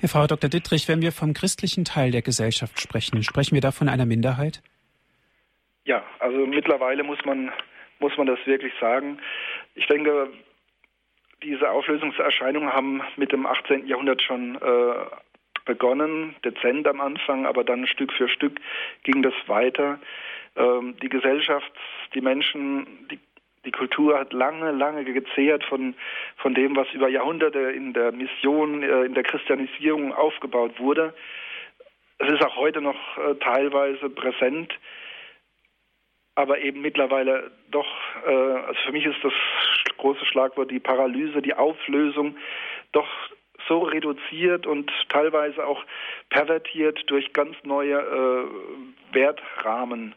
[0.00, 0.50] Herr Frau Dr.
[0.50, 4.60] Dittrich, wenn wir vom christlichen Teil der Gesellschaft sprechen, sprechen wir da von einer Minderheit?
[5.84, 7.52] Ja, also mittlerweile muss man,
[8.00, 9.18] muss man das wirklich sagen.
[9.74, 10.28] Ich denke,
[11.42, 13.86] diese Auflösungserscheinungen haben mit dem 18.
[13.86, 14.94] Jahrhundert schon äh,
[15.64, 18.60] begonnen, dezent am Anfang, aber dann Stück für Stück
[19.04, 19.98] ging das weiter.
[20.56, 21.70] Ähm, die Gesellschaft,
[22.14, 23.18] die Menschen, die,
[23.64, 25.94] die Kultur hat lange, lange gezehrt von,
[26.36, 31.14] von dem, was über Jahrhunderte in der Mission, äh, in der Christianisierung aufgebaut wurde.
[32.18, 34.72] Es ist auch heute noch äh, teilweise präsent
[36.38, 37.88] aber eben mittlerweile doch,
[38.24, 39.32] äh, also für mich ist das
[39.96, 42.36] große Schlagwort die Paralyse, die Auflösung,
[42.92, 43.08] doch
[43.66, 45.84] so reduziert und teilweise auch
[46.30, 50.14] pervertiert durch ganz neue äh, Wertrahmen.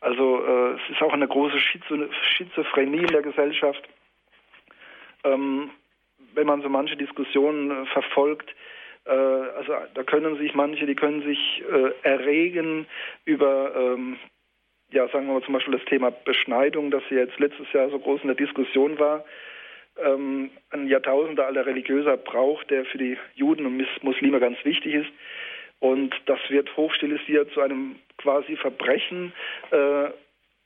[0.00, 3.84] Also äh, es ist auch eine große Schizophrenie in der Gesellschaft.
[5.22, 5.70] Ähm,
[6.34, 8.52] wenn man so manche Diskussionen äh, verfolgt,
[9.04, 12.88] äh, also da können sich manche, die können sich äh, erregen
[13.24, 14.18] über ähm,
[14.96, 17.98] ja, sagen wir mal zum Beispiel das Thema Beschneidung, das ja jetzt letztes Jahr so
[17.98, 19.26] groß in der Diskussion war,
[20.02, 25.10] ähm, ein Jahrtausende alter religiöser Brauch, der für die Juden und Muslime ganz wichtig ist.
[25.80, 29.34] Und das wird hochstilisiert zu einem quasi Verbrechen.
[29.70, 30.08] Äh,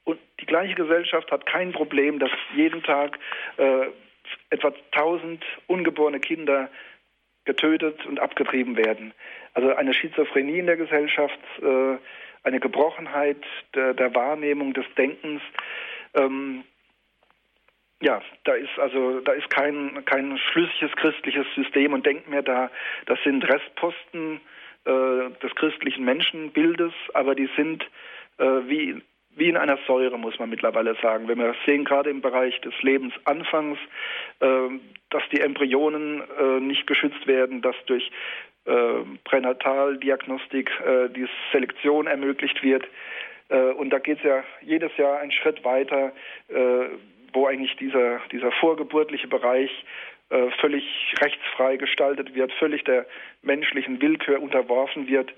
[0.04, 3.18] und die gleiche Gesellschaft hat kein Problem, dass jeden Tag
[3.56, 3.86] äh,
[4.50, 6.70] etwa 1000 ungeborene Kinder
[7.44, 9.12] getötet und abgetrieben werden.
[9.54, 11.96] Also eine Schizophrenie in der Gesellschaft, äh,
[12.42, 13.42] eine Gebrochenheit
[13.74, 15.42] der, der, Wahrnehmung des Denkens.
[16.14, 16.64] Ähm,
[18.03, 22.70] ja, da ist also da ist kein kein schlüssiges christliches System und Denken mehr da.
[23.07, 24.40] Das sind Restposten
[24.85, 27.85] äh, des christlichen Menschenbildes, aber die sind
[28.38, 29.03] äh, wie
[29.37, 31.29] wie in einer Säure, muss man mittlerweile sagen.
[31.29, 33.79] Wenn wir sehen, gerade im Bereich des Lebensanfangs,
[34.40, 34.68] äh,
[35.11, 38.11] dass die Embryonen äh, nicht geschützt werden, dass durch
[39.24, 42.85] Pränataldiagnostik äh, die Selektion ermöglicht wird.
[43.48, 46.12] Äh, und da geht es ja jedes Jahr einen Schritt weiter,
[46.48, 46.87] äh,
[47.33, 49.70] wo eigentlich dieser, dieser vorgeburtliche Bereich
[50.61, 50.85] völlig
[51.20, 53.04] rechtsfrei gestaltet wird, völlig der
[53.42, 55.33] menschlichen Willkür unterworfen wird.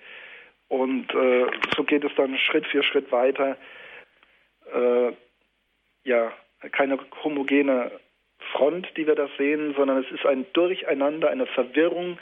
[0.68, 1.07] Und
[1.75, 3.57] so geht es dann Schritt für Schritt weiter.
[6.05, 6.33] Ja,
[6.73, 7.90] keine homogene
[8.53, 12.18] Front, die wir da sehen, sondern es ist ein Durcheinander, eine Verwirrung,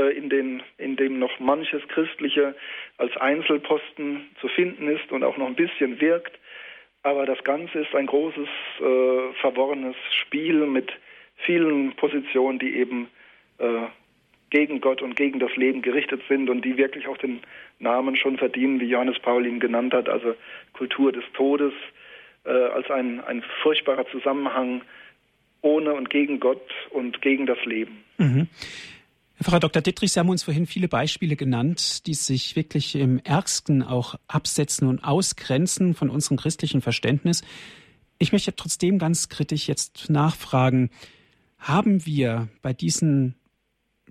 [0.00, 2.54] in, den, in dem noch manches Christliche
[2.98, 6.38] als Einzelposten zu finden ist und auch noch ein bisschen wirkt.
[7.02, 10.92] Aber das Ganze ist ein großes, äh, verworrenes Spiel mit
[11.44, 13.08] vielen Positionen, die eben
[13.58, 13.86] äh,
[14.50, 17.40] gegen Gott und gegen das Leben gerichtet sind und die wirklich auch den
[17.78, 20.34] Namen schon verdienen, wie Johannes Paul ihn genannt hat, also
[20.74, 21.72] Kultur des Todes,
[22.44, 24.82] äh, als ein, ein furchtbarer Zusammenhang
[25.62, 28.04] ohne und gegen Gott und gegen das Leben.
[28.18, 28.48] Mhm.
[29.44, 29.82] Pfarrer Dr.
[29.82, 34.88] Dittrich, Sie haben uns vorhin viele Beispiele genannt, die sich wirklich im Ärgsten auch absetzen
[34.88, 37.42] und ausgrenzen von unserem christlichen Verständnis.
[38.18, 40.90] Ich möchte trotzdem ganz kritisch jetzt nachfragen,
[41.58, 43.36] haben wir bei diesen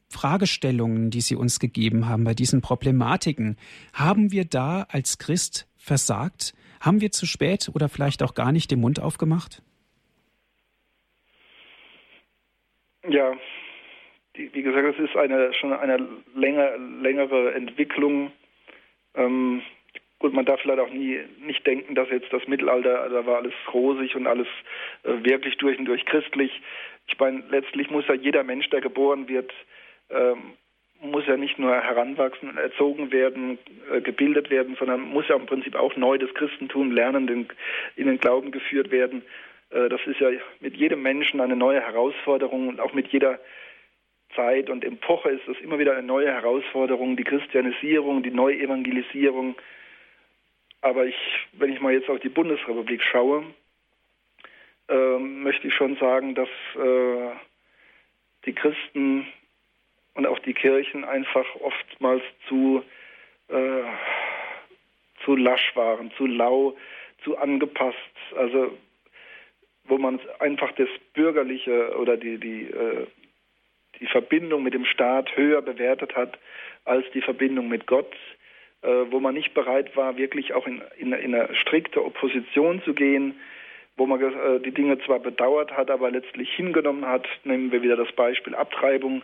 [0.08, 3.58] Fragestellungen, die Sie uns gegeben haben, bei diesen Problematiken,
[3.94, 6.54] haben wir da als Christ versagt?
[6.80, 9.62] Haben wir zu spät oder vielleicht auch gar nicht den Mund aufgemacht?
[13.10, 13.34] Ja,
[14.54, 18.32] wie gesagt, es ist eine schon eine länger, längere Entwicklung.
[19.16, 19.62] Ähm,
[20.20, 23.54] gut, man darf vielleicht auch nie nicht denken, dass jetzt das Mittelalter, da war alles
[23.74, 24.48] rosig und alles
[25.04, 26.62] äh, wirklich durch und durch christlich.
[27.08, 29.52] Ich meine, letztlich muss ja jeder Mensch, der geboren wird,
[30.10, 30.54] ähm,
[31.02, 33.58] muss ja nicht nur heranwachsen erzogen werden,
[33.92, 37.48] äh, gebildet werden, sondern muss ja im Prinzip auch neu das Christentum lernen, den,
[37.96, 39.24] in den Glauben geführt werden.
[39.72, 43.40] Äh, das ist ja mit jedem Menschen eine neue Herausforderung und auch mit jeder
[44.36, 49.56] Zeit und Epoche ist es immer wieder eine neue Herausforderung, die Christianisierung, die Neuevangelisierung.
[50.82, 51.16] Aber ich,
[51.54, 53.44] wenn ich mal jetzt auf die Bundesrepublik schaue,
[54.90, 57.30] äh, möchte ich schon sagen, dass äh,
[58.46, 59.28] die Christen
[60.16, 62.84] und auch die Kirchen einfach oftmals zu,
[63.50, 63.84] äh,
[65.24, 66.76] zu lasch waren, zu lau,
[67.24, 67.98] zu angepasst.
[68.36, 68.76] Also
[69.86, 73.08] wo man einfach das Bürgerliche oder die, die äh,
[74.02, 76.38] die Verbindung mit dem Staat höher bewertet hat
[76.84, 78.14] als die Verbindung mit Gott,
[78.82, 82.94] äh, wo man nicht bereit war, wirklich auch in, in, in eine strikte Opposition zu
[82.94, 83.36] gehen,
[83.98, 87.28] wo man äh, die Dinge zwar bedauert hat, aber letztlich hingenommen hat.
[87.44, 89.22] Nehmen wir wieder das Beispiel Abtreibung.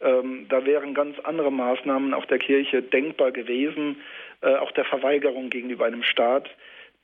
[0.00, 4.00] Ähm, da wären ganz andere Maßnahmen auch der Kirche denkbar gewesen,
[4.42, 6.50] äh, auch der Verweigerung gegenüber einem Staat,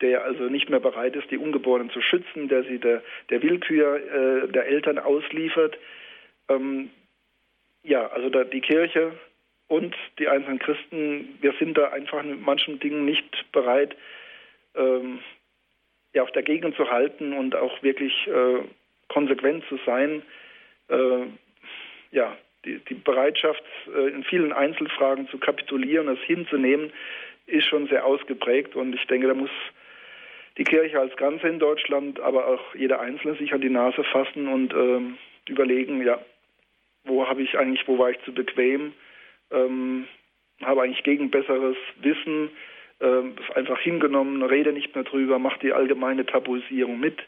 [0.01, 3.97] der also nicht mehr bereit ist, die Ungeborenen zu schützen, der sie der, der Willkür
[3.97, 5.79] äh, der Eltern ausliefert.
[6.49, 6.91] Ähm,
[7.83, 9.13] ja, also da die Kirche
[9.69, 13.97] und die einzelnen Christen, wir sind da einfach mit manchen Dingen nicht bereit,
[14.75, 15.21] ähm,
[16.15, 18.61] ja, auch dagegen zu halten und auch wirklich äh,
[19.09, 20.23] konsequent zu sein.
[20.89, 21.27] Äh,
[22.11, 23.63] ja, die, die Bereitschaft,
[23.95, 26.93] äh, in vielen Einzelfragen zu kapitulieren, es hinzunehmen,
[27.47, 29.51] ist schon sehr ausgeprägt und ich denke, da muss
[30.59, 34.49] die Kirche als Ganze in Deutschland, aber auch jeder Einzelne sich an die Nase fassen
[34.49, 35.17] und ähm,
[35.49, 36.21] überlegen, ja,
[37.05, 38.93] wo habe ich eigentlich, wo war ich zu bequem,
[39.51, 40.07] ähm,
[40.63, 42.51] habe eigentlich gegen besseres Wissen
[43.01, 47.19] ähm, einfach hingenommen, rede nicht mehr drüber, mache die allgemeine Tabuisierung mit,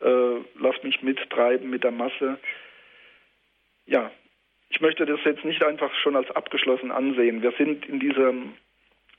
[0.00, 2.38] äh, lass mich mittreiben mit der Masse.
[3.86, 4.10] Ja,
[4.70, 7.42] ich möchte das jetzt nicht einfach schon als abgeschlossen ansehen.
[7.42, 8.54] Wir sind in diesem,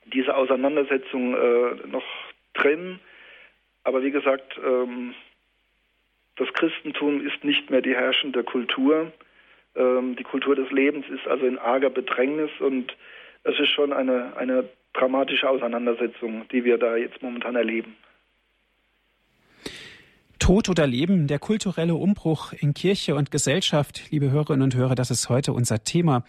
[0.05, 2.05] dieser Auseinandersetzung äh, noch
[2.53, 2.99] drin,
[3.83, 5.13] aber wie gesagt, ähm,
[6.37, 9.11] das Christentum ist nicht mehr die herrschende Kultur.
[9.75, 12.95] Ähm, die Kultur des Lebens ist also in arger Bedrängnis und
[13.43, 17.95] es ist schon eine, eine dramatische Auseinandersetzung, die wir da jetzt momentan erleben.
[20.39, 25.09] Tod oder Leben, der kulturelle Umbruch in Kirche und Gesellschaft, liebe Hörerinnen und Hörer, das
[25.09, 26.25] ist heute unser Thema.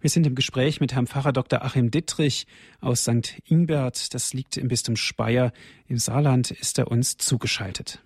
[0.00, 1.62] Wir sind im Gespräch mit Herrn Pfarrer Dr.
[1.62, 2.46] Achim Dittrich
[2.80, 3.38] aus St.
[3.44, 4.14] Ingbert.
[4.14, 5.52] Das liegt im Bistum Speyer.
[5.88, 8.00] Im Saarland ist er uns zugeschaltet.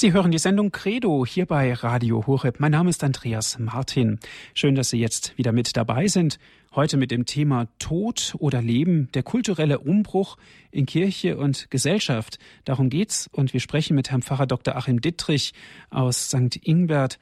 [0.00, 2.58] Sie hören die Sendung Credo hier bei Radio Horeb.
[2.58, 4.18] Mein Name ist Andreas Martin.
[4.54, 6.38] Schön, dass Sie jetzt wieder mit dabei sind.
[6.74, 10.38] Heute mit dem Thema Tod oder Leben, der kulturelle Umbruch
[10.70, 12.38] in Kirche und Gesellschaft.
[12.64, 14.74] Darum geht's und wir sprechen mit Herrn Pfarrer Dr.
[14.74, 15.52] Achim Dittrich
[15.90, 16.56] aus St.
[16.62, 17.18] Ingbert.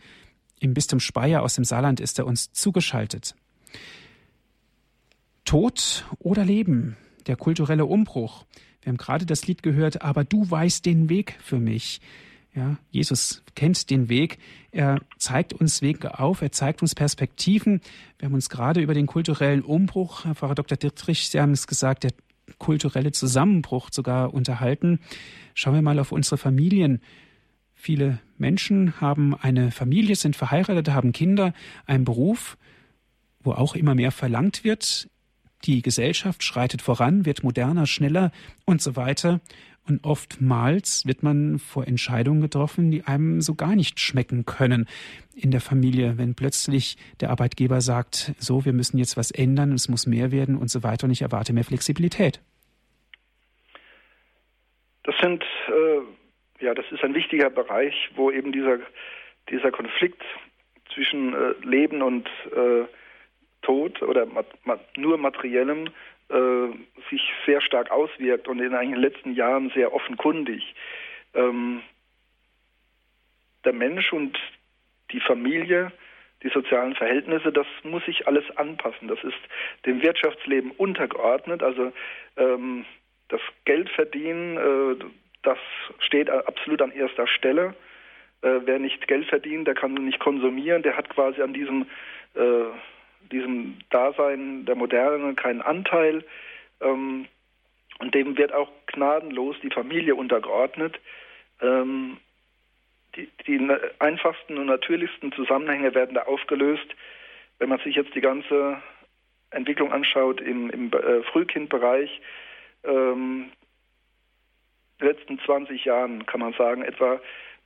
[0.61, 3.35] Im Bistum Speyer aus dem Saarland ist er uns zugeschaltet.
[5.45, 8.45] Tod oder Leben, der kulturelle Umbruch.
[8.83, 12.01] Wir haben gerade das Lied gehört, aber du weißt den Weg für mich.
[12.59, 14.39] Ja, Jesus kennt den Weg.
[14.73, 16.43] Er zeigt uns Wege auf.
[16.43, 17.81] Er zeigt uns Perspektiven.
[18.19, 20.77] Wir haben uns gerade über den kulturellen Umbruch, Herr Pfarrer Dr.
[20.77, 22.11] Dittrich, Sie haben es gesagt, der
[22.59, 24.99] kulturelle Zusammenbruch sogar unterhalten.
[25.55, 27.01] Schauen wir mal auf unsere Familien.
[27.75, 31.55] Viele Menschen haben eine Familie, sind verheiratet, haben Kinder,
[31.87, 32.59] einen Beruf,
[33.39, 35.09] wo auch immer mehr verlangt wird.
[35.63, 38.33] Die Gesellschaft schreitet voran, wird moderner, schneller
[38.65, 39.41] und so weiter.
[39.89, 44.87] Und oftmals wird man vor Entscheidungen getroffen, die einem so gar nicht schmecken können
[45.35, 49.89] in der Familie, wenn plötzlich der Arbeitgeber sagt, so, wir müssen jetzt was ändern, es
[49.89, 52.41] muss mehr werden und so weiter und ich erwarte mehr Flexibilität.
[55.05, 58.81] Das sind, äh, ja, das ist ein wichtiger Bereich, wo eben dieser,
[59.49, 60.23] dieser Konflikt
[60.93, 62.85] zwischen äh, Leben und äh,
[63.63, 64.47] Tod oder mat
[64.97, 65.89] nur materiellem
[66.29, 70.75] sich sehr stark auswirkt und in den letzten Jahren sehr offenkundig.
[71.35, 71.83] Ähm,
[73.65, 74.39] der Mensch und
[75.11, 75.93] die Familie,
[76.43, 79.09] die sozialen Verhältnisse, das muss sich alles anpassen.
[79.09, 79.39] Das ist
[79.87, 81.63] dem Wirtschaftsleben untergeordnet.
[81.63, 81.93] Also
[82.37, 82.85] ähm,
[83.29, 85.05] das Geldverdienen, äh,
[85.43, 85.59] das
[86.01, 87.75] steht absolut an erster Stelle.
[88.43, 91.87] Äh, wer nicht Geld verdient, der kann nicht konsumieren, der hat quasi an diesem
[92.35, 92.65] äh,
[93.31, 96.25] diesem Dasein der Moderne keinen Anteil.
[96.81, 97.27] Ähm,
[97.99, 101.01] und dem wird auch gnadenlos die Familie untergeordnet.
[101.61, 102.19] Ähm,
[103.17, 106.87] die, die, einfachsten und natürlichsten Zusammenhänge werden da aufgelöst.
[107.59, 108.81] Wenn man sich jetzt die ganze
[109.51, 112.21] Entwicklung anschaut im, im äh, Frühkindbereich,
[112.85, 113.51] ähm,
[115.01, 117.21] letzten 20 Jahren kann man sagen, etwa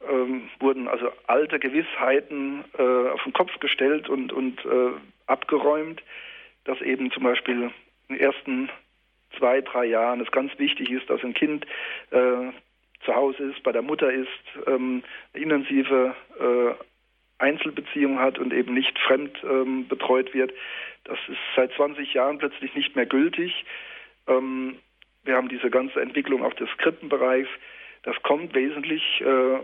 [0.09, 4.91] ähm, wurden also alte Gewissheiten äh, auf den Kopf gestellt und, und äh,
[5.27, 6.03] abgeräumt,
[6.65, 7.71] dass eben zum Beispiel
[8.09, 8.71] in den ersten
[9.39, 11.67] zwei, drei Jahren es ganz wichtig ist, dass ein Kind
[12.11, 12.53] äh,
[13.05, 14.29] zu Hause ist, bei der Mutter ist,
[14.67, 16.85] ähm, eine intensive äh,
[17.43, 20.53] Einzelbeziehung hat und eben nicht fremd ähm, betreut wird.
[21.05, 23.65] Das ist seit 20 Jahren plötzlich nicht mehr gültig.
[24.29, 24.79] Ähm,
[25.25, 27.49] wir haben diese ganze Entwicklung auch des Krippenbereichs.
[28.05, 29.59] Das kommt wesentlich äh,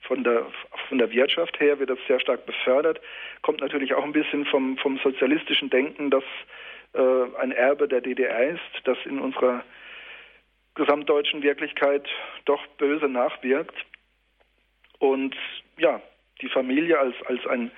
[0.00, 0.46] von der,
[0.88, 3.00] von der Wirtschaft her wird das sehr stark befördert.
[3.42, 6.24] Kommt natürlich auch ein bisschen vom, vom sozialistischen Denken, das
[6.94, 9.64] äh, ein Erbe der DDR ist, das in unserer
[10.74, 12.08] gesamtdeutschen Wirklichkeit
[12.44, 13.74] doch böse nachwirkt.
[14.98, 15.36] Und
[15.76, 16.00] ja,
[16.40, 17.70] die Familie als, als ein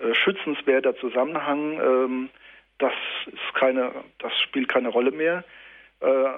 [0.00, 2.30] äh, schützenswerter Zusammenhang, ähm,
[2.78, 2.92] das,
[3.26, 5.44] ist keine, das spielt keine Rolle mehr.
[6.00, 6.30] Äh,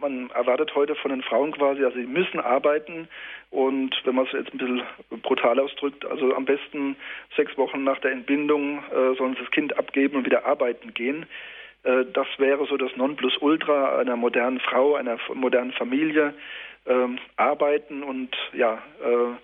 [0.00, 3.08] man erwartet heute von den Frauen quasi, also sie müssen arbeiten
[3.50, 4.82] und wenn man es jetzt ein bisschen
[5.22, 6.96] brutal ausdrückt, also am besten
[7.36, 11.26] sechs Wochen nach der Entbindung äh, sollen sie das Kind abgeben und wieder arbeiten gehen.
[11.82, 16.34] Äh, das wäre so das Nonplusultra einer modernen Frau, einer modernen Familie.
[16.86, 19.36] Äh, arbeiten und ja, äh,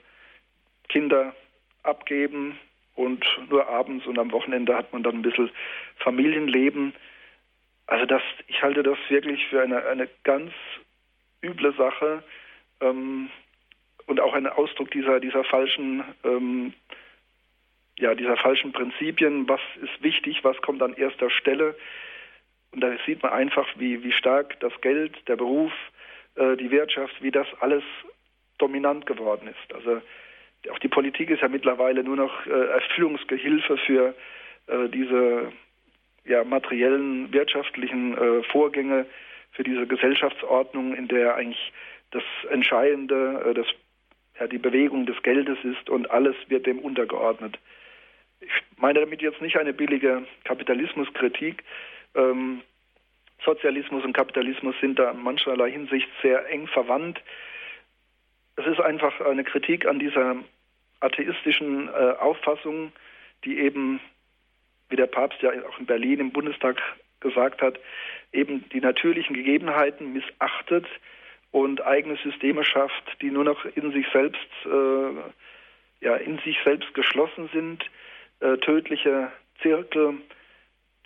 [0.88, 1.34] Kinder
[1.82, 2.58] abgeben
[2.94, 5.50] und nur abends und am Wochenende hat man dann ein bisschen
[5.98, 6.94] Familienleben.
[7.86, 10.52] Also das, ich halte das wirklich für eine, eine ganz
[11.42, 12.22] üble Sache
[12.80, 13.30] ähm,
[14.06, 16.74] und auch ein Ausdruck dieser, dieser falschen, ähm,
[17.98, 19.48] ja, dieser falschen Prinzipien.
[19.48, 20.42] Was ist wichtig?
[20.42, 21.76] Was kommt an erster Stelle?
[22.72, 25.72] Und da sieht man einfach, wie, wie stark das Geld, der Beruf,
[26.34, 27.84] äh, die Wirtschaft, wie das alles
[28.58, 29.74] dominant geworden ist.
[29.74, 30.02] Also
[30.70, 34.14] auch die Politik ist ja mittlerweile nur noch äh, Erfüllungsgehilfe für
[34.66, 35.52] äh, diese
[36.26, 39.06] ja, materiellen, wirtschaftlichen äh, Vorgänge,
[39.56, 41.72] für diese Gesellschaftsordnung, in der eigentlich
[42.10, 43.66] das Entscheidende, äh, das,
[44.38, 47.58] ja, die Bewegung des Geldes ist und alles wird dem untergeordnet.
[48.40, 51.64] Ich meine damit jetzt nicht eine billige Kapitalismuskritik.
[52.14, 52.60] Ähm,
[53.44, 57.20] Sozialismus und Kapitalismus sind da in mancherlei Hinsicht sehr eng verwandt.
[58.56, 60.36] Es ist einfach eine Kritik an dieser
[61.00, 62.92] atheistischen äh, Auffassung,
[63.44, 64.00] die eben
[64.88, 66.80] wie der Papst ja auch in Berlin im Bundestag
[67.20, 67.78] gesagt hat,
[68.32, 70.86] eben die natürlichen Gegebenheiten missachtet
[71.50, 76.92] und eigene Systeme schafft, die nur noch in sich selbst, äh, ja, in sich selbst
[76.94, 77.84] geschlossen sind,
[78.40, 79.32] äh, tödliche
[79.62, 80.18] Zirkel,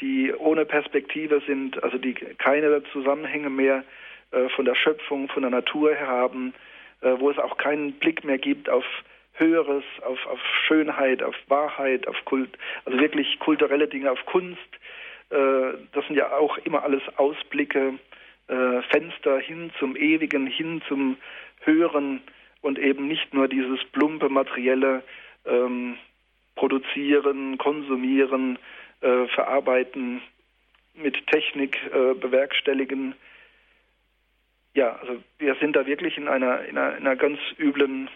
[0.01, 3.85] die ohne Perspektive sind, also die keine Zusammenhänge mehr
[4.33, 6.55] äh, von der Schöpfung, von der Natur her haben,
[7.03, 8.85] äh, wo es auch keinen Blick mehr gibt auf
[9.41, 14.61] Höheres, auf, auf Schönheit, auf Wahrheit, auf Kult, also wirklich kulturelle Dinge, auf Kunst.
[15.30, 17.95] Äh, das sind ja auch immer alles Ausblicke,
[18.49, 21.16] äh, Fenster hin zum Ewigen, hin zum
[21.62, 22.20] Höheren
[22.61, 25.03] und eben nicht nur dieses plumpe materielle
[25.47, 25.97] ähm,
[26.55, 28.59] Produzieren, Konsumieren,
[29.01, 30.20] äh, Verarbeiten,
[30.95, 33.14] mit Technik äh, bewerkstelligen.
[34.74, 38.11] Ja, also wir sind da wirklich in einer, in einer, in einer ganz üblen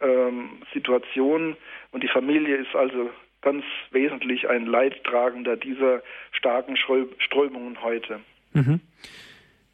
[0.00, 1.56] ähm, Situation
[1.92, 3.10] und die Familie ist also
[3.42, 8.20] ganz wesentlich ein Leidtragender dieser starken Strömungen heute.
[8.52, 8.80] Mhm.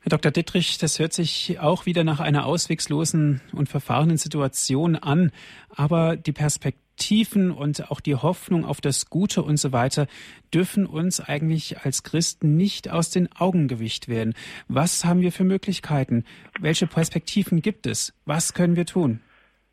[0.00, 0.30] Herr Dr.
[0.30, 5.32] Dittrich, das hört sich auch wieder nach einer auswegslosen und verfahrenen Situation an,
[5.68, 10.06] aber die Perspektiven und auch die Hoffnung auf das Gute und so weiter
[10.54, 14.34] dürfen uns eigentlich als Christen nicht aus den Augen gewicht werden.
[14.68, 16.24] Was haben wir für Möglichkeiten?
[16.60, 18.14] Welche Perspektiven gibt es?
[18.24, 19.20] Was können wir tun?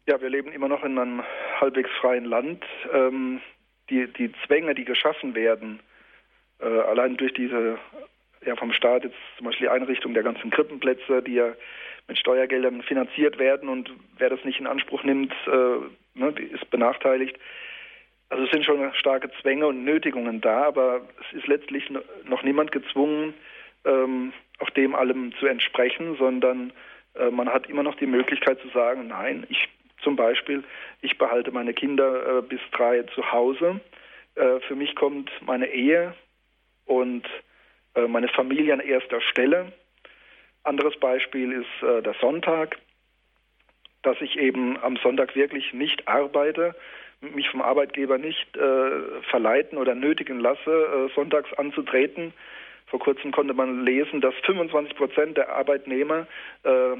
[0.06, 1.24] Ja, wir leben immer noch in einem
[1.62, 2.64] halbwegs freien Land.
[2.91, 3.39] Ähm,
[3.89, 5.80] die, die Zwänge, die geschaffen werden,
[6.60, 7.80] äh, allein durch diese
[8.45, 11.54] ja vom Staat jetzt zum Beispiel die Einrichtung der ganzen Krippenplätze, die ja
[12.08, 17.38] mit Steuergeldern finanziert werden und wer das nicht in Anspruch nimmt, äh, ne, ist benachteiligt.
[18.28, 21.89] Also es sind schon starke Zwänge und Nötigungen da, aber es ist letztlich
[22.26, 23.34] noch niemand gezwungen,
[23.86, 26.74] ähm, auch dem allem zu entsprechen, sondern
[27.16, 29.70] äh, man hat immer noch die Möglichkeit zu sagen, nein, ich
[30.04, 30.64] zum Beispiel,
[31.01, 33.80] ich behalte meine Kinder äh, bis drei zu Hause.
[34.36, 36.14] Äh, für mich kommt meine Ehe
[36.86, 37.24] und
[37.95, 39.72] äh, meine Familie an erster Stelle.
[40.64, 42.78] Anderes Beispiel ist äh, der Sonntag,
[44.01, 46.76] dass ich eben am Sonntag wirklich nicht arbeite,
[47.22, 52.34] mich vom Arbeitgeber nicht äh, verleiten oder nötigen lasse, äh, sonntags anzutreten.
[52.88, 56.28] Vor kurzem konnte man lesen, dass 25 Prozent der Arbeitnehmer
[56.64, 56.95] äh,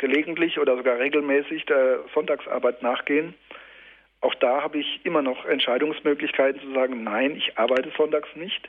[0.00, 3.34] gelegentlich oder sogar regelmäßig der Sonntagsarbeit nachgehen.
[4.20, 8.68] Auch da habe ich immer noch Entscheidungsmöglichkeiten zu sagen, nein, ich arbeite sonntags nicht.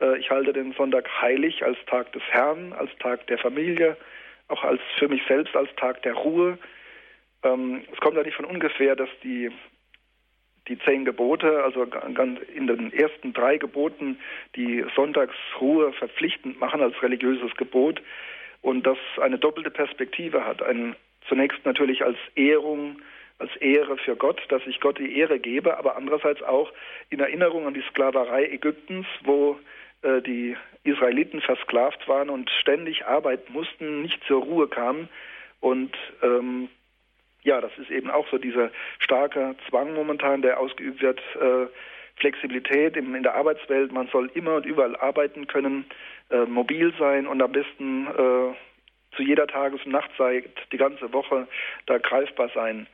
[0.00, 3.96] Äh, ich halte den Sonntag heilig als Tag des Herrn, als Tag der Familie,
[4.48, 6.58] auch als für mich selbst als Tag der Ruhe.
[7.42, 9.50] Ähm, es kommt ja nicht von ungefähr, dass die
[10.66, 11.86] die zehn Gebote, also
[12.54, 14.18] in den ersten drei Geboten,
[14.56, 18.00] die Sonntagsruhe verpflichtend machen als religiöses Gebot
[18.64, 20.62] und das eine doppelte Perspektive hat.
[20.62, 20.96] Ein,
[21.28, 22.96] zunächst natürlich als Ehrung,
[23.38, 26.72] als Ehre für Gott, dass ich Gott die Ehre gebe, aber andererseits auch
[27.10, 29.60] in Erinnerung an die Sklaverei Ägyptens, wo
[30.00, 35.10] äh, die Israeliten versklavt waren und ständig arbeiten mussten, nicht zur Ruhe kamen.
[35.60, 36.70] Und ähm,
[37.42, 41.20] ja, das ist eben auch so dieser starke Zwang momentan, der ausgeübt wird.
[41.38, 41.66] Äh,
[42.16, 45.84] Flexibilität in, der Arbeitswelt, man soll immer und überall arbeiten können,
[46.30, 48.54] äh, mobil sein und am besten äh,
[49.16, 51.46] zu jeder Tages- und Nachtzeit die ganze Woche
[51.86, 52.86] da greifbar sein.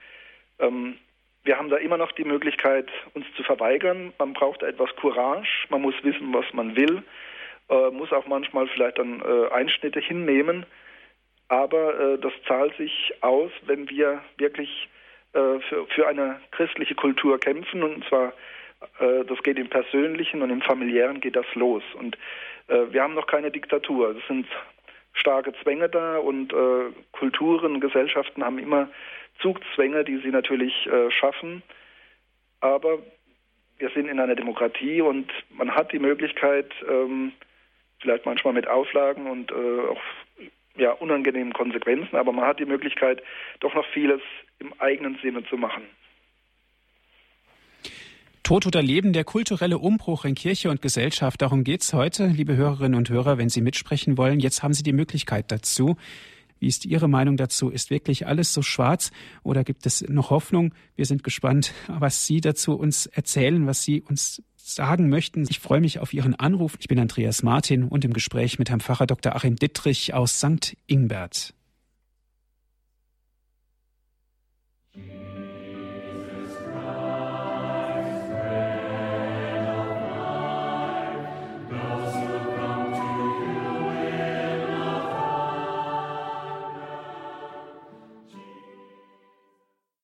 [0.59, 0.97] Ähm,
[1.45, 4.13] wir haben da immer noch die Möglichkeit, uns zu verweigern.
[4.19, 7.03] Man braucht etwas Courage, man muss wissen, was man will,
[7.71, 10.67] äh, muss auch manchmal vielleicht dann äh, Einschnitte hinnehmen.
[11.49, 14.89] Aber äh, das zahlt sich aus, wenn wir wirklich
[15.33, 17.83] äh, für, für eine christliche Kultur kämpfen.
[17.83, 18.33] Und zwar,
[18.99, 21.83] äh, das geht im Persönlichen und im Familiären geht das los.
[21.95, 22.17] Und
[22.69, 24.17] äh, wir haben noch keine Diktatur.
[24.17, 24.47] Es sind
[25.13, 26.55] starke Zwänge da und
[27.11, 28.89] Kulturen, Gesellschaften haben immer
[29.41, 31.63] Zugzwänge, die sie natürlich äh, schaffen.
[32.61, 32.99] Aber
[33.79, 37.33] wir sind in einer Demokratie und man hat die Möglichkeit, ähm,
[38.01, 40.01] vielleicht manchmal mit Auflagen und äh, auch
[40.77, 43.23] ja, unangenehmen Konsequenzen, aber man hat die Möglichkeit,
[43.61, 44.21] doch noch vieles
[44.59, 45.83] im eigenen Sinne zu machen.
[48.51, 51.41] Tod oder Leben, der kulturelle Umbruch in Kirche und Gesellschaft.
[51.41, 54.41] Darum geht es heute, liebe Hörerinnen und Hörer, wenn Sie mitsprechen wollen.
[54.41, 55.95] Jetzt haben Sie die Möglichkeit dazu.
[56.59, 57.71] Wie ist Ihre Meinung dazu?
[57.71, 59.13] Ist wirklich alles so schwarz
[59.45, 60.75] oder gibt es noch Hoffnung?
[60.97, 65.47] Wir sind gespannt, was Sie dazu uns erzählen, was Sie uns sagen möchten.
[65.49, 66.77] Ich freue mich auf Ihren Anruf.
[66.81, 69.37] Ich bin Andreas Martin und im Gespräch mit Herrn Pfarrer Dr.
[69.37, 70.77] Achim Dittrich aus St.
[70.89, 71.55] Ingbert.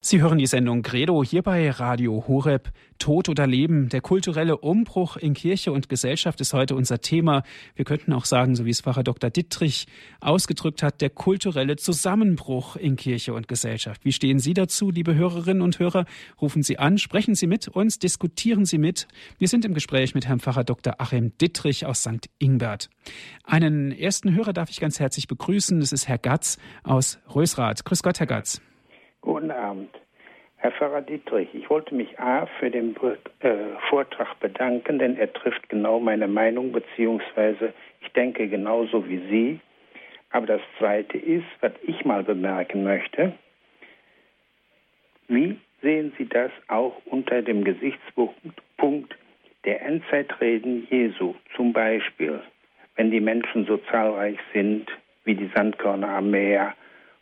[0.08, 2.70] Sie hören die Sendung Credo hier bei Radio Horeb.
[3.00, 7.42] Tod oder Leben, der kulturelle Umbruch in Kirche und Gesellschaft ist heute unser Thema.
[7.74, 9.30] Wir könnten auch sagen, so wie es Pfarrer Dr.
[9.30, 9.88] Dittrich
[10.20, 14.04] ausgedrückt hat, der kulturelle Zusammenbruch in Kirche und Gesellschaft.
[14.04, 16.04] Wie stehen Sie dazu, liebe Hörerinnen und Hörer?
[16.40, 19.08] Rufen Sie an, sprechen Sie mit uns, diskutieren Sie mit.
[19.38, 21.00] Wir sind im Gespräch mit Herrn Pfarrer Dr.
[21.00, 22.30] Achim Dittrich aus St.
[22.38, 22.90] Ingbert.
[23.42, 25.80] Einen ersten Hörer darf ich ganz herzlich begrüßen.
[25.80, 27.84] Das ist Herr Gatz aus Rösrath.
[27.84, 28.60] Grüß Gott, Herr Gatz.
[29.26, 29.90] Guten Abend.
[30.58, 32.94] Herr Pfarrer Dietrich, ich wollte mich A für den
[33.40, 33.56] äh,
[33.90, 39.60] Vortrag bedanken, denn er trifft genau meine Meinung, beziehungsweise ich denke genauso wie Sie.
[40.30, 43.32] Aber das Zweite ist, was ich mal bemerken möchte,
[45.26, 49.18] wie sehen Sie das auch unter dem Gesichtspunkt
[49.64, 51.34] der Endzeitreden Jesu?
[51.56, 52.40] Zum Beispiel,
[52.94, 54.88] wenn die Menschen so zahlreich sind
[55.24, 56.76] wie die Sandkörner am Meer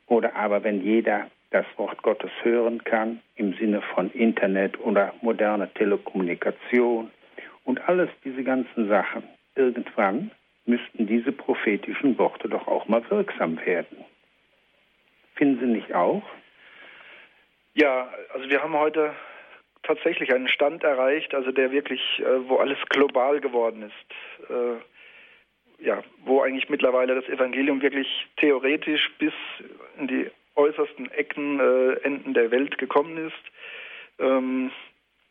[0.07, 5.73] oder aber wenn jeder das Wort Gottes hören kann im Sinne von Internet oder moderne
[5.75, 7.13] Telekommunikation
[7.63, 9.23] und alles diese ganzen Sachen.
[9.55, 10.33] Irgendwann
[10.67, 13.99] müssten diese prophetischen Worte doch auch mal wirksam werden.
[15.37, 16.25] Finden Sie nicht auch?
[17.75, 19.15] Ja, also wir haben heute
[19.85, 24.51] tatsächlich einen Stand erreicht, also der wirklich, äh, wo alles global geworden ist.
[24.51, 29.33] Äh, ja, wo eigentlich mittlerweile das Evangelium wirklich theoretisch bis
[29.99, 33.53] in die äußersten Ecken, äh, Enden der Welt gekommen ist,
[34.19, 34.71] ähm,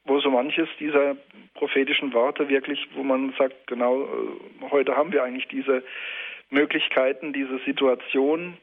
[0.06, 1.16] wo so manches dieser
[1.54, 5.84] prophetischen Worte wirklich, wo man sagt, genau, äh, heute haben wir eigentlich diese
[6.50, 8.58] Möglichkeiten, diese Situation.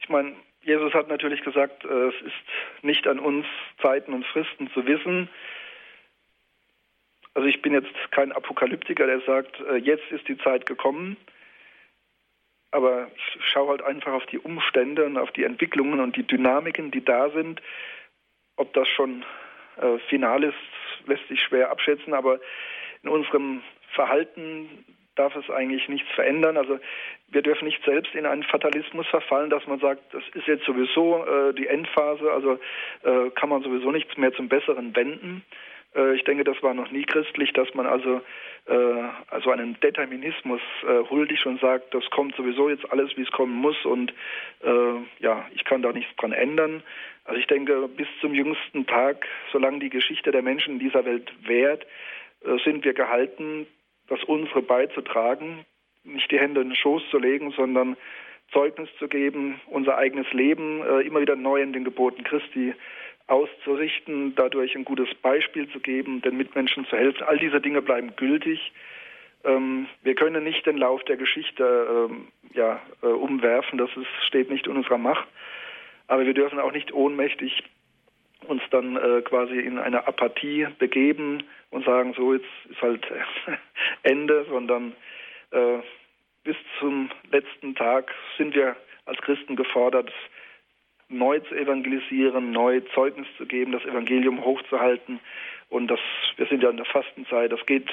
[0.00, 3.46] Ich meine, Jesus hat natürlich gesagt, äh, es ist nicht an uns,
[3.80, 5.28] Zeiten und Fristen zu wissen.
[7.34, 11.16] Also ich bin jetzt kein Apokalyptiker, der sagt, äh, jetzt ist die Zeit gekommen.
[12.70, 16.90] Aber ich schaue halt einfach auf die Umstände und auf die Entwicklungen und die Dynamiken,
[16.90, 17.62] die da sind.
[18.56, 19.24] Ob das schon
[19.76, 20.54] äh, final ist,
[21.06, 22.40] lässt sich schwer abschätzen, aber
[23.02, 23.62] in unserem
[23.94, 24.84] Verhalten
[25.18, 26.56] darf es eigentlich nichts verändern.
[26.56, 26.78] Also
[27.28, 31.24] wir dürfen nicht selbst in einen Fatalismus verfallen, dass man sagt, das ist jetzt sowieso
[31.24, 32.58] äh, die Endphase, also
[33.02, 35.44] äh, kann man sowieso nichts mehr zum Besseren wenden.
[35.94, 38.20] Äh, ich denke, das war noch nie christlich, dass man also
[38.68, 43.54] also einen Determinismus äh, huldigt und sagt, das kommt sowieso jetzt alles, wie es kommen
[43.54, 44.12] muss und
[44.62, 46.82] äh, ja, ich kann da nichts dran ändern.
[47.24, 51.32] Also ich denke, bis zum jüngsten Tag, solange die Geschichte der Menschen in dieser Welt
[51.46, 51.86] währt,
[52.44, 53.66] äh, sind wir gehalten,
[54.08, 55.64] das unsere beizutragen,
[56.04, 57.96] nicht die Hände in den Schoß zu legen, sondern
[58.52, 62.74] Zeugnis zu geben, unser eigenes Leben äh, immer wieder neu in den Geboten Christi
[63.28, 67.22] auszurichten, dadurch ein gutes Beispiel zu geben, den Mitmenschen zu helfen.
[67.22, 68.72] All diese Dinge bleiben gültig.
[69.44, 74.50] Ähm, wir können nicht den Lauf der Geschichte ähm, ja, äh, umwerfen, das ist, steht
[74.50, 75.28] nicht in unserer Macht.
[76.08, 77.62] Aber wir dürfen auch nicht ohnmächtig
[78.46, 83.06] uns dann äh, quasi in eine Apathie begeben und sagen, so jetzt ist halt
[84.02, 84.94] Ende, sondern
[85.50, 85.78] äh,
[86.44, 90.10] bis zum letzten Tag sind wir als Christen gefordert,
[91.08, 95.20] neu zu evangelisieren, neu Zeugnis zu geben, das Evangelium hochzuhalten.
[95.68, 96.00] Und das,
[96.36, 97.88] wir sind ja in der Fastenzeit, das geht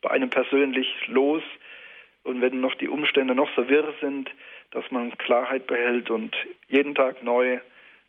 [0.00, 1.42] bei einem persönlich los.
[2.24, 4.30] Und wenn noch die Umstände noch so wirr sind,
[4.70, 6.34] dass man Klarheit behält und
[6.68, 7.58] jeden Tag neu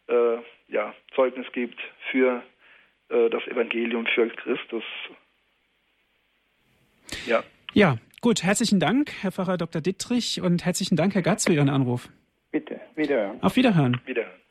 [0.07, 0.37] äh,
[0.67, 1.79] ja, Zeugnis gibt
[2.11, 2.43] für
[3.09, 4.83] äh, das Evangelium, für Christus.
[7.25, 7.43] Ja.
[7.73, 8.43] Ja, gut.
[8.43, 9.81] Herzlichen Dank, Herr Pfarrer Dr.
[9.81, 12.09] Dittrich, und herzlichen Dank, Herr Gatz, für Ihren Anruf.
[12.51, 13.41] Bitte, wiederhören.
[13.41, 13.99] Auf Wiederhören.
[14.05, 14.42] Wiederhören.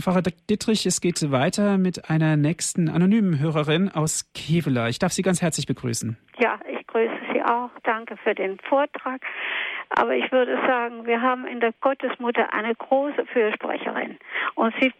[0.00, 4.88] Pfarrer Dittrich, es geht weiter mit einer nächsten anonymen Hörerin aus Kevela.
[4.88, 6.16] Ich darf Sie ganz herzlich begrüßen.
[6.38, 7.70] Ja, ich grüße Sie auch.
[7.84, 9.22] Danke für den Vortrag.
[9.90, 14.18] Aber ich würde sagen, wir haben in der Gottesmutter eine große Fürsprecherin.
[14.54, 14.92] Und sie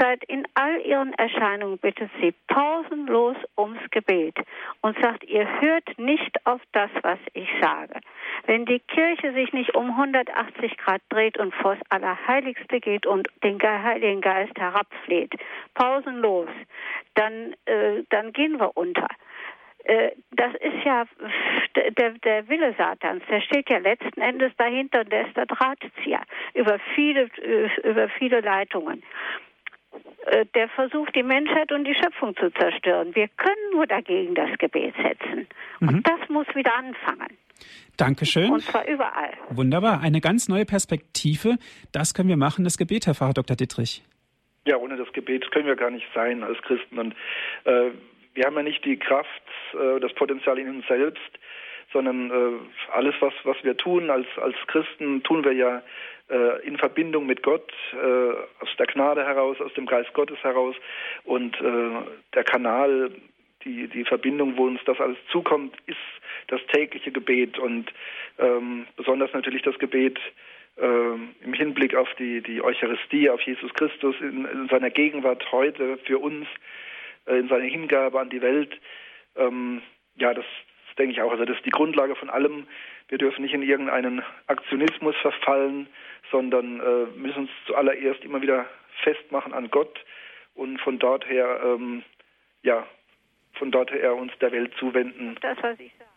[0.00, 4.34] seit in all ihren Erscheinungen bittet sie pausenlos ums Gebet
[4.80, 8.00] und sagt, ihr hört nicht auf das, was ich sage.
[8.46, 13.60] Wenn die Kirche sich nicht um 180 Grad dreht und vors Allerheiligste geht und den
[13.60, 15.34] Heiligen Geist herabfleht,
[15.74, 16.48] pausenlos,
[17.14, 19.08] dann, äh, dann gehen wir unter.
[19.84, 21.04] Äh, das ist ja
[21.74, 26.22] der, der Wille Satans, der steht ja letzten Endes dahinter und der ist der Drahtzieher
[26.54, 29.02] über viele, äh, über viele Leitungen.
[30.26, 33.14] Äh, der versucht, die Menschheit und die Schöpfung zu zerstören.
[33.14, 35.46] Wir können nur dagegen das Gebet setzen.
[35.80, 36.02] Und mhm.
[36.02, 37.36] das muss wieder anfangen.
[37.96, 38.50] Dankeschön.
[38.50, 39.32] Und zwar überall.
[39.50, 40.00] Wunderbar.
[40.00, 41.56] Eine ganz neue Perspektive.
[41.92, 43.56] Das können wir machen, das Gebet, Herr Pfarrer Dr.
[43.56, 44.02] Dittrich.
[44.66, 46.98] Ja, ohne das Gebet können wir gar nicht sein als Christen.
[46.98, 47.14] Und
[47.64, 47.90] äh,
[48.34, 49.42] wir haben ja nicht die Kraft,
[49.74, 51.30] äh, das Potenzial in uns selbst,
[51.92, 55.82] sondern äh, alles, was, was wir tun als, als Christen, tun wir ja
[56.28, 57.72] äh, in Verbindung mit Gott,
[58.60, 60.76] aus der Gnade heraus, aus dem Geist Gottes heraus.
[61.24, 63.10] Und der Kanal,
[63.64, 65.98] die, die Verbindung, wo uns das alles zukommt, ist
[66.46, 67.92] das tägliche Gebet und
[68.38, 70.18] ähm, besonders natürlich das Gebet
[70.76, 76.18] im Hinblick auf die, die Eucharistie, auf Jesus Christus in, in seiner Gegenwart heute für
[76.18, 76.46] uns
[77.36, 78.72] in seiner Hingabe an die Welt.
[79.36, 79.82] Ähm,
[80.16, 80.44] ja, das,
[80.86, 81.30] das denke ich auch.
[81.30, 82.66] Also das ist die Grundlage von allem.
[83.08, 85.88] Wir dürfen nicht in irgendeinen Aktionismus verfallen,
[86.30, 88.66] sondern äh, müssen uns zuallererst immer wieder
[89.02, 90.04] festmachen an Gott
[90.54, 92.02] und von dort her, ähm,
[92.62, 92.86] ja,
[93.54, 95.36] von dort her uns der Welt zuwenden.
[95.40, 96.09] Das, was ich sage.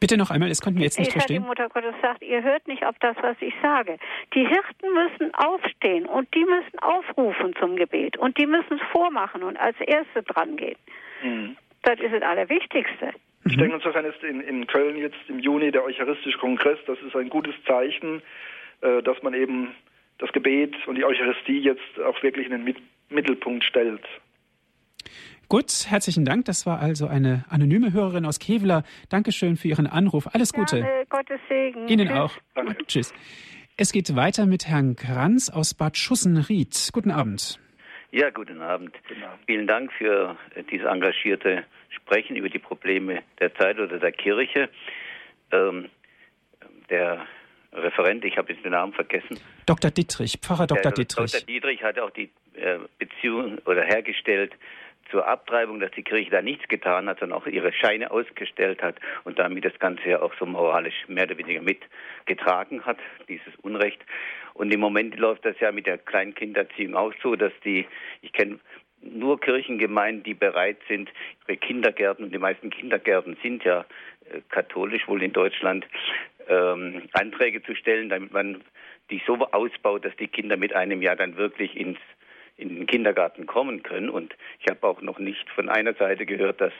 [0.00, 1.42] Bitte noch einmal, das konnten wir jetzt nicht ich verstehen.
[1.42, 3.98] Die Mutter Gottes sagt, ihr hört nicht auf das, was ich sage.
[4.34, 9.42] Die Hirten müssen aufstehen und die müssen aufrufen zum Gebet und die müssen es vormachen
[9.42, 10.78] und als Erste dran gehen.
[11.22, 11.56] Mhm.
[11.82, 13.12] Das ist das Allerwichtigste.
[13.44, 17.16] Ich denke, insofern ist in, in Köln jetzt im Juni der Eucharistische Kongress, das ist
[17.16, 18.22] ein gutes Zeichen,
[18.82, 19.74] äh, dass man eben
[20.18, 22.76] das Gebet und die Eucharistie jetzt auch wirklich in den
[23.08, 24.04] Mittelpunkt stellt.
[25.48, 26.44] Gut, herzlichen Dank.
[26.44, 28.84] Das war also eine anonyme Hörerin aus Kevlar.
[29.08, 30.28] Dankeschön für Ihren Anruf.
[30.34, 30.80] Alles Gute.
[30.80, 31.88] Ja, Gottes Segen.
[31.88, 32.18] Ihnen Tschüss.
[32.18, 32.32] auch.
[32.54, 32.86] Danke.
[32.86, 33.14] Tschüss.
[33.78, 36.90] Es geht weiter mit Herrn Kranz aus Bad Schussenried.
[36.92, 37.58] Guten Abend.
[38.10, 38.92] Ja, guten Abend.
[39.08, 39.40] guten Abend.
[39.46, 40.36] Vielen Dank für
[40.70, 44.68] dieses engagierte Sprechen über die Probleme der Zeit oder der Kirche.
[45.50, 45.88] Ähm,
[46.90, 47.26] der
[47.72, 49.40] Referent, ich habe jetzt den Namen vergessen.
[49.64, 49.90] Dr.
[49.90, 50.92] Dietrich, Pfarrer Dr.
[50.92, 51.32] Dietrich.
[51.32, 51.46] Dr.
[51.46, 54.52] Dietrich hat auch die äh, Beziehung oder hergestellt
[55.10, 58.96] zur Abtreibung, dass die Kirche da nichts getan hat, sondern auch ihre Scheine ausgestellt hat
[59.24, 62.98] und damit das Ganze ja auch so moralisch mehr oder weniger mitgetragen hat,
[63.28, 64.04] dieses Unrecht.
[64.54, 67.86] Und im Moment läuft das ja mit der Kleinkinderziehung auch so, dass die,
[68.22, 68.58] ich kenne
[69.00, 71.10] nur Kirchengemeinden, die bereit sind,
[71.46, 73.86] ihre Kindergärten, und die meisten Kindergärten sind ja
[74.30, 75.86] äh, katholisch wohl in Deutschland,
[76.48, 78.62] ähm, Anträge zu stellen, damit man
[79.10, 81.98] die so ausbaut, dass die Kinder mit einem Jahr dann wirklich ins
[82.58, 84.10] in den Kindergarten kommen können.
[84.10, 86.72] Und ich habe auch noch nicht von einer Seite gehört, dass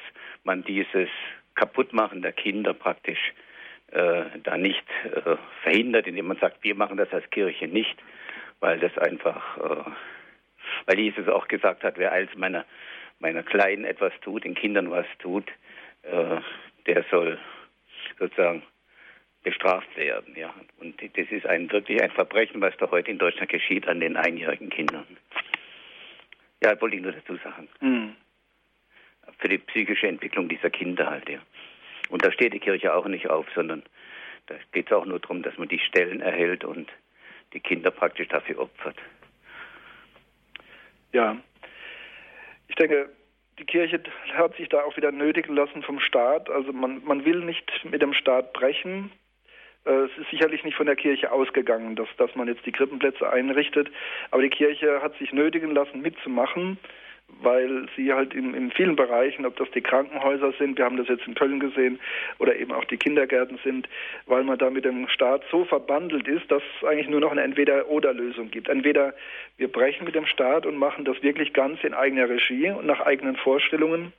[0.44, 1.08] man dieses
[1.54, 3.32] Kaputtmachen der Kinder praktisch
[3.92, 7.96] äh, da nicht äh, verhindert, indem man sagt, wir machen das als Kirche nicht,
[8.60, 9.90] weil das einfach, äh,
[10.86, 12.64] weil Jesus auch gesagt hat, wer als meiner,
[13.20, 15.48] meiner Kleinen etwas tut, den Kindern was tut,
[16.02, 16.40] äh,
[16.86, 17.38] der soll
[18.18, 18.62] sozusagen
[19.42, 20.34] bestraft werden.
[20.36, 20.52] Ja.
[20.80, 24.16] Und das ist ein, wirklich ein Verbrechen, was da heute in Deutschland geschieht an den
[24.16, 25.17] einjährigen Kindern.
[26.62, 27.68] Ja, wollte ich nur dazu sagen.
[27.80, 28.16] Mhm.
[29.38, 31.38] Für die psychische Entwicklung dieser Kinder halt, ja.
[32.08, 33.82] Und da steht die Kirche auch nicht auf, sondern
[34.46, 36.90] da geht es auch nur darum, dass man die Stellen erhält und
[37.52, 38.96] die Kinder praktisch dafür opfert.
[41.12, 41.36] Ja,
[42.68, 43.10] ich denke,
[43.58, 44.00] die Kirche
[44.34, 46.48] hat sich da auch wieder nötigen lassen vom Staat.
[46.48, 49.10] Also man, man will nicht mit dem Staat brechen.
[49.88, 53.28] Äh, es ist sicherlich nicht von der Kirche ausgegangen, dass, dass man jetzt die Krippenplätze
[53.30, 53.90] einrichtet,
[54.30, 56.78] aber die Kirche hat sich nötigen lassen, mitzumachen,
[57.40, 61.08] weil sie halt in, in vielen Bereichen, ob das die Krankenhäuser sind, wir haben das
[61.08, 61.98] jetzt in Köln gesehen,
[62.38, 63.88] oder eben auch die Kindergärten sind,
[64.26, 67.42] weil man da mit dem Staat so verbandelt ist, dass es eigentlich nur noch eine
[67.42, 68.68] Entweder-Oder-Lösung gibt.
[68.68, 69.14] Entweder
[69.58, 73.00] wir brechen mit dem Staat und machen das wirklich ganz in eigener Regie und nach
[73.00, 74.12] eigenen Vorstellungen,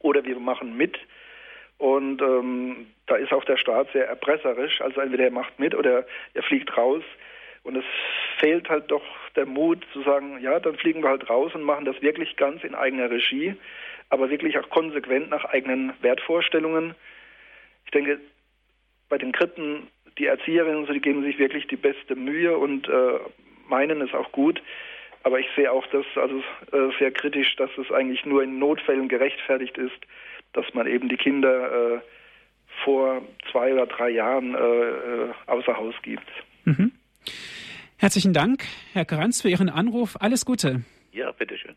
[0.00, 0.98] oder wir machen mit
[1.80, 4.82] und ähm, da ist auch der Staat sehr erpresserisch.
[4.82, 6.04] Also entweder er macht mit oder
[6.34, 7.02] er fliegt raus.
[7.62, 7.84] Und es
[8.38, 9.02] fehlt halt doch
[9.34, 12.64] der Mut zu sagen, ja, dann fliegen wir halt raus und machen das wirklich ganz
[12.64, 13.54] in eigener Regie,
[14.10, 16.94] aber wirklich auch konsequent nach eigenen Wertvorstellungen.
[17.86, 18.20] Ich denke,
[19.08, 23.20] bei den Krippen, die Erzieherinnen, so, die geben sich wirklich die beste Mühe und äh,
[23.68, 24.62] meinen es auch gut.
[25.22, 29.08] Aber ich sehe auch das also äh, sehr kritisch, dass es eigentlich nur in Notfällen
[29.08, 29.98] gerechtfertigt ist,
[30.52, 32.00] dass man eben die Kinder äh,
[32.84, 36.26] vor zwei oder drei Jahren äh, äh, außer Haus gibt.
[36.64, 36.92] Mhm.
[37.98, 40.16] Herzlichen Dank, Herr Kranz, für Ihren Anruf.
[40.20, 40.82] Alles Gute.
[41.12, 41.76] Ja, bitteschön.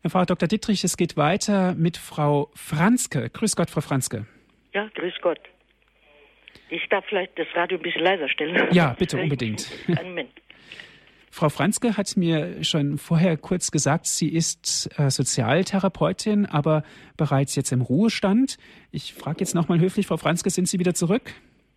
[0.00, 0.48] Herr Frau Dr.
[0.48, 3.30] Dittrich, es geht weiter mit Frau Franzke.
[3.30, 4.26] Grüß Gott, Frau Franzke.
[4.72, 5.40] Ja, grüß Gott.
[6.70, 8.68] Ich darf vielleicht das Radio ein bisschen leiser stellen.
[8.72, 9.70] Ja, bitte, unbedingt.
[9.88, 10.30] Einen Moment.
[11.34, 16.84] Frau Franzke hat mir schon vorher kurz gesagt, sie ist äh, Sozialtherapeutin, aber
[17.16, 18.56] bereits jetzt im Ruhestand.
[18.92, 21.34] Ich frage jetzt nochmal höflich, Frau Franzke, sind Sie wieder zurück?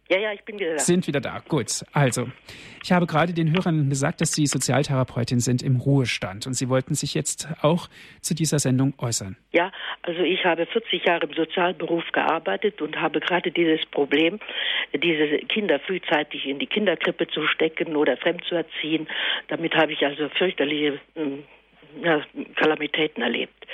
[0.09, 0.79] Ja, ja, ich bin wieder da.
[0.79, 1.41] Sind wieder da.
[1.47, 1.83] Gut.
[1.91, 2.27] Also,
[2.81, 6.95] ich habe gerade den Hörern gesagt, dass Sie Sozialtherapeutin sind im Ruhestand und Sie wollten
[6.95, 7.89] sich jetzt auch
[8.21, 9.35] zu dieser Sendung äußern.
[9.51, 9.71] Ja,
[10.03, 14.39] also ich habe 40 Jahre im Sozialberuf gearbeitet und habe gerade dieses Problem,
[14.93, 19.07] diese Kinder frühzeitig in die Kinderkrippe zu stecken oder fremd zu erziehen.
[19.49, 21.43] Damit habe ich also fürchterliche hm,
[22.01, 22.21] ja,
[22.55, 23.65] Kalamitäten erlebt.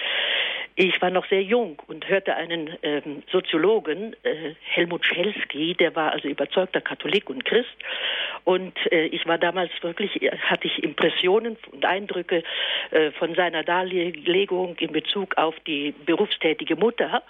[0.75, 6.13] Ich war noch sehr jung und hörte einen ähm, Soziologen, äh, Helmut Schelsky, der war
[6.13, 7.69] also überzeugter Katholik und Christ.
[8.43, 12.43] Und äh, ich war damals wirklich, hatte ich Impressionen und Eindrücke
[12.89, 17.21] äh, von seiner Darlegung in Bezug auf die berufstätige Mutter.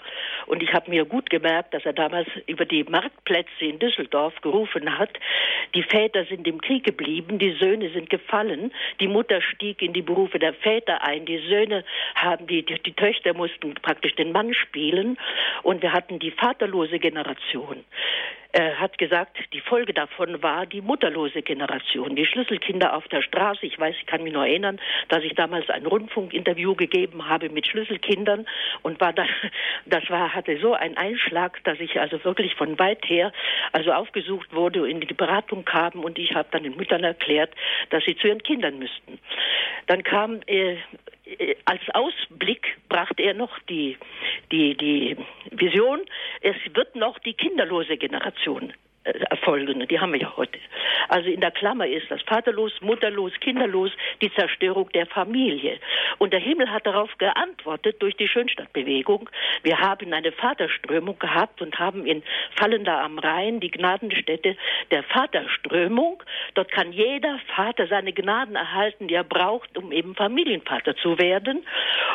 [0.46, 4.98] Und ich habe mir gut gemerkt, dass er damals über die Marktplätze in Düsseldorf gerufen
[4.98, 5.12] hat,
[5.76, 8.72] die Väter sind im Krieg geblieben, die Söhne sind gefallen,
[9.02, 11.84] die Mutter stieg in die Berufe der Väter ein, die Söhne
[12.16, 15.18] haben die, die, die Töchter wir mussten praktisch den Mann spielen
[15.64, 17.84] und wir hatten die vaterlose Generation.
[18.56, 23.66] Er hat gesagt, die Folge davon war die mutterlose Generation, die Schlüsselkinder auf der Straße.
[23.66, 24.80] Ich weiß, ich kann mich noch erinnern,
[25.10, 28.46] dass ich damals ein Rundfunkinterview gegeben habe mit Schlüsselkindern
[28.84, 29.26] und war da,
[29.88, 33.34] das war, hatte so einen Einschlag, dass ich also wirklich von weit her
[33.72, 37.50] also aufgesucht wurde, in die Beratung kam und ich habe dann den Müttern erklärt,
[37.90, 39.18] dass sie zu ihren Kindern müssten.
[39.88, 40.76] Dann kam äh,
[41.66, 43.98] als Ausblick brachte er noch die,
[44.52, 45.18] die, die
[45.52, 46.02] Vision,
[46.42, 49.86] es wird noch die kinderlose Generation erfolgen.
[49.88, 50.60] Die haben wir ja heute.
[51.10, 53.92] Also in der Klammer ist das Vaterlos, Mutterlos, Kinderlos,
[54.22, 55.80] die Zerstörung der Familie.
[56.20, 59.30] Und der Himmel hat darauf geantwortet durch die Schönstadtbewegung.
[59.64, 62.24] Wir haben eine Vaterströmung gehabt und haben in
[62.56, 64.56] Fallender am Rhein die Gnadenstätte
[64.92, 66.24] der Vaterströmung.
[66.54, 71.66] Dort kann jeder Vater seine Gnaden erhalten, die er braucht, um eben Familienvater zu werden.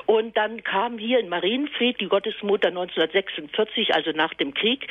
[0.06, 4.86] Und dann kam hier in Marienfried die Gottesmutter 1946, also nach dem Krieg.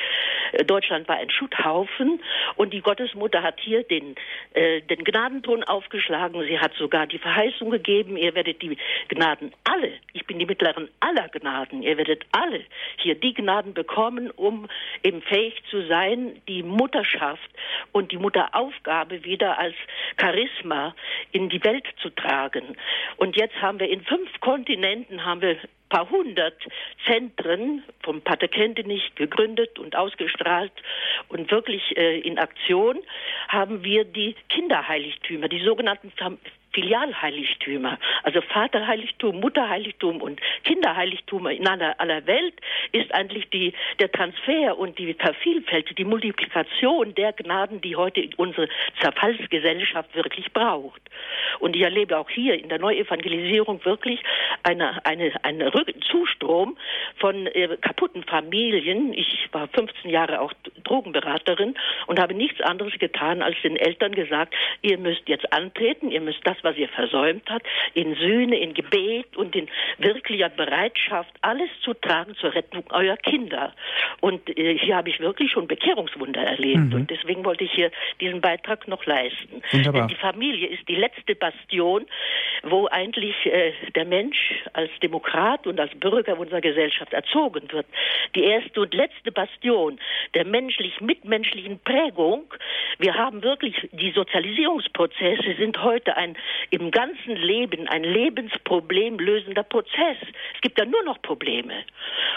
[0.52, 2.20] Äh, Deutschland war ein Schutthaufen gelaufen
[2.56, 4.14] und die Gottesmutter hat hier den,
[4.54, 6.40] äh, den Gnadenton aufgeschlagen.
[6.46, 8.76] Sie hat sogar die Verheißung gegeben, ihr werdet die
[9.08, 12.64] Gnaden alle, ich bin die Mittlerin aller Gnaden, ihr werdet alle
[12.96, 14.68] hier die Gnaden bekommen, um
[15.02, 17.50] eben fähig zu sein, die Mutterschaft
[17.92, 19.74] und die Mutteraufgabe wieder als
[20.20, 20.94] Charisma
[21.32, 22.76] in die Welt zu tragen.
[23.16, 25.56] Und jetzt haben wir in fünf Kontinenten haben wir
[25.88, 26.56] paar hundert
[27.06, 30.72] Zentren vom Pater Kentenich gegründet und ausgestrahlt
[31.28, 32.98] und wirklich äh, in Aktion
[33.48, 36.12] haben wir die Kinderheiligtümer, die sogenannten
[36.72, 42.54] Filialheiligtümer, also Vaterheiligtum, Mutterheiligtum und Kinderheiligtum in aller, aller Welt
[42.92, 48.68] ist eigentlich die, der Transfer und die Vervielfältigung, die Multiplikation der Gnaden, die heute unsere
[49.00, 51.00] Zerfallsgesellschaft wirklich braucht.
[51.58, 54.22] Und ich erlebe auch hier in der Neuevangelisierung wirklich
[54.62, 55.72] eine, eine, einen
[56.10, 56.76] Zustrom
[57.16, 59.12] von äh, kaputten Familien.
[59.12, 60.52] Ich war 15 Jahre auch
[60.84, 61.74] Drogenberaterin
[62.06, 66.40] und habe nichts anderes getan, als den Eltern gesagt, ihr müsst jetzt antreten, ihr müsst
[66.44, 71.94] das, was ihr versäumt habt, in Sühne, in Gebet und in wirklicher Bereitschaft, alles zu
[71.94, 73.72] tragen zur Rettung eurer Kinder.
[74.20, 76.90] Und äh, hier habe ich wirklich schon Bekehrungswunder erlebt.
[76.90, 76.94] Mhm.
[76.94, 77.90] Und deswegen wollte ich hier
[78.20, 79.62] diesen Beitrag noch leisten.
[79.70, 80.02] Wunderbar.
[80.02, 82.06] Denn die Familie ist die letzte Bastion,
[82.62, 87.86] wo eigentlich äh, der Mensch als Demokrat und als Bürger unserer Gesellschaft erzogen wird.
[88.34, 89.98] Die erste und letzte Bastion
[90.34, 92.44] der menschlich-mitmenschlichen Prägung.
[92.98, 96.36] Wir haben wirklich, die Sozialisierungsprozesse sind heute ein
[96.70, 100.16] im ganzen Leben ein lebensproblemlösender Prozess.
[100.54, 101.84] Es gibt ja nur noch Probleme.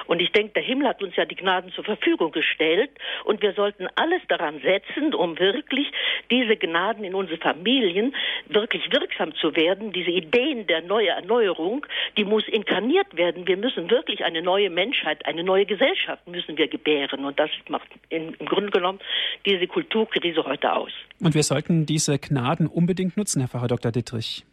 [0.08, 2.92] Und ich denke, der Himmel hat uns ja die Gnaden zur Verfügung gestellt
[3.26, 5.92] und wir sollten alles daran setzen, um wirklich
[6.30, 8.16] diese Gnaden in unsere Familien
[8.48, 9.92] wirklich wirksam zu werden.
[9.92, 11.86] Diese Ideen der neuen Erneuerung,
[12.18, 13.48] die muss inkarniert werden.
[13.48, 17.26] Wir müssen wirklich eine neue Menschheit, eine neue Gesellschaft müssen wir gebären.
[17.26, 19.00] Und das macht im Grunde genommen
[19.46, 20.92] diese Kulturkrise heute aus.
[21.22, 23.92] Und wir sollten diese Gnaden unbedingt nutzen, Herr Pfarrer Dr.
[24.02, 24.46] Dittrich.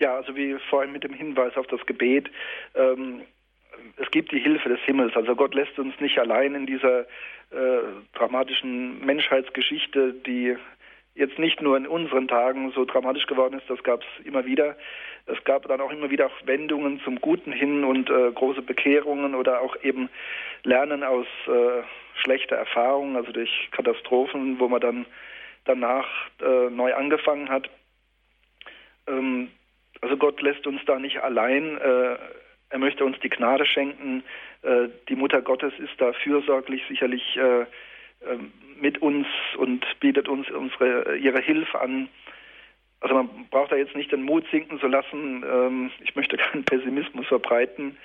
[0.00, 2.30] Ja, also wie vorhin mit dem Hinweis auf das Gebet.
[2.74, 3.22] Ähm,
[3.96, 5.14] es gibt die Hilfe des Himmels.
[5.16, 7.00] Also Gott lässt uns nicht allein in dieser
[7.50, 7.82] äh,
[8.14, 10.56] dramatischen Menschheitsgeschichte, die
[11.14, 14.76] jetzt nicht nur in unseren Tagen so dramatisch geworden ist, das gab es immer wieder.
[15.26, 19.60] Es gab dann auch immer wieder Wendungen zum Guten hin und äh, große Bekehrungen oder
[19.62, 20.10] auch eben
[20.64, 21.82] Lernen aus äh,
[22.22, 25.06] schlechter Erfahrungen, also durch Katastrophen, wo man dann
[25.64, 26.06] danach
[26.42, 27.70] äh, neu angefangen hat.
[29.06, 29.50] Ähm,
[30.00, 31.78] also Gott lässt uns da nicht allein.
[31.78, 32.16] Äh,
[32.70, 34.24] er möchte uns die Gnade schenken.
[34.62, 37.66] Äh, die Mutter Gottes ist da fürsorglich sicherlich äh, äh,
[38.80, 39.26] mit uns
[39.56, 42.08] und bietet uns unsere, ihre Hilfe an.
[43.00, 45.44] Also man braucht da jetzt nicht den Mut sinken zu lassen.
[45.46, 47.96] Ähm, ich möchte keinen Pessimismus verbreiten.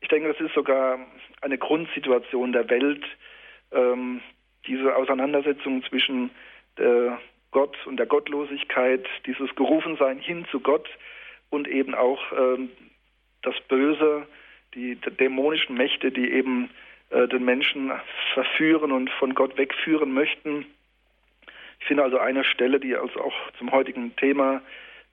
[0.00, 0.98] Ich denke, das ist sogar
[1.40, 3.04] eine Grundsituation der Welt,
[3.72, 4.20] ähm,
[4.66, 6.30] diese Auseinandersetzung zwischen
[6.78, 7.20] der
[7.50, 10.88] Gott und der Gottlosigkeit, dieses Gerufensein hin zu Gott
[11.50, 12.70] und eben auch ähm,
[13.42, 14.26] das Böse,
[14.74, 16.70] die, die, dämonischen Mächte, die eben
[17.10, 17.90] äh, den Menschen
[18.34, 20.66] verführen und von Gott wegführen möchten.
[21.80, 24.60] Ich finde also eine Stelle, die also auch zum heutigen Thema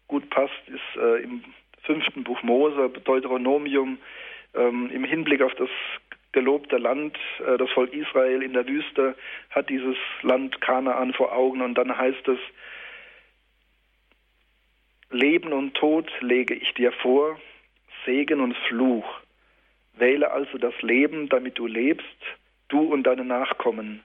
[0.07, 1.43] gut passt, ist äh, im
[1.83, 3.97] fünften Buch Mose, Deuteronomium,
[4.55, 5.69] ähm, im Hinblick auf das
[6.35, 9.15] gelobte Land, äh, das Volk Israel in der Wüste,
[9.49, 12.37] hat dieses Land Kanaan vor Augen und dann heißt es,
[15.09, 17.39] Leben und Tod lege ich dir vor,
[18.05, 19.05] Segen und Fluch.
[19.93, 22.19] Wähle also das Leben, damit du lebst,
[22.67, 24.03] du und deine Nachkommen.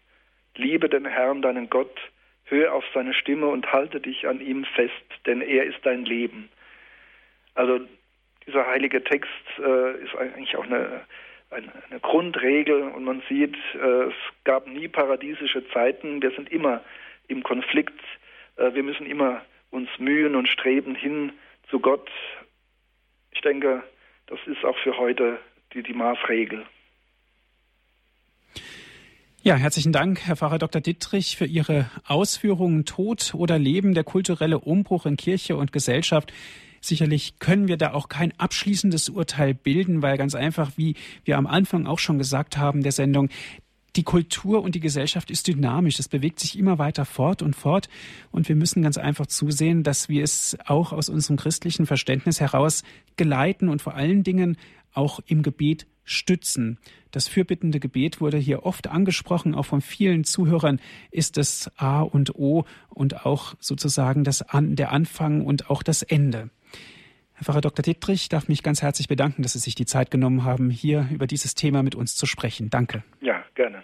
[0.55, 1.99] Liebe den Herrn, deinen Gott,
[2.45, 4.93] hör auf seine Stimme und halte dich an ihm fest,
[5.27, 6.49] denn er ist dein Leben.
[7.55, 7.81] Also
[8.47, 11.05] dieser heilige Text äh, ist eigentlich auch eine
[11.51, 16.23] eine, Grundregel und man sieht, äh, es gab nie paradiesische Zeiten.
[16.23, 16.83] Wir sind immer
[17.29, 18.01] im Konflikt.
[18.57, 21.33] Äh, wir müssen immer uns mühen und streben hin
[21.69, 22.09] zu Gott.
[23.33, 23.83] Ich denke,
[24.27, 25.39] das ist auch für heute
[25.75, 26.65] die, die Maßregel.
[29.43, 30.83] Ja, herzlichen Dank, Herr Pfarrer Dr.
[30.83, 36.31] Dittrich, für Ihre Ausführungen Tod oder Leben, der kulturelle Umbruch in Kirche und Gesellschaft.
[36.81, 41.47] Sicherlich können wir da auch kein abschließendes Urteil bilden, weil ganz einfach, wie wir am
[41.47, 43.29] Anfang auch schon gesagt haben der Sendung,
[43.97, 45.99] die Kultur und die Gesellschaft ist dynamisch.
[45.99, 47.89] Es bewegt sich immer weiter fort und fort.
[48.31, 52.83] Und wir müssen ganz einfach zusehen, dass wir es auch aus unserem christlichen Verständnis heraus
[53.17, 54.57] geleiten und vor allen Dingen
[54.93, 56.79] auch im Gebet stützen.
[57.11, 60.81] Das fürbittende Gebet wurde hier oft angesprochen, auch von vielen Zuhörern
[61.11, 66.03] ist das A und O und auch sozusagen das An, der Anfang und auch das
[66.03, 66.51] Ende.
[67.35, 67.83] Herr Pfarrer Dr.
[67.83, 71.27] Dietrich darf mich ganz herzlich bedanken, dass Sie sich die Zeit genommen haben, hier über
[71.27, 72.71] dieses Thema mit uns zu sprechen.
[72.71, 73.03] Danke.
[73.21, 73.83] Ja, gerne.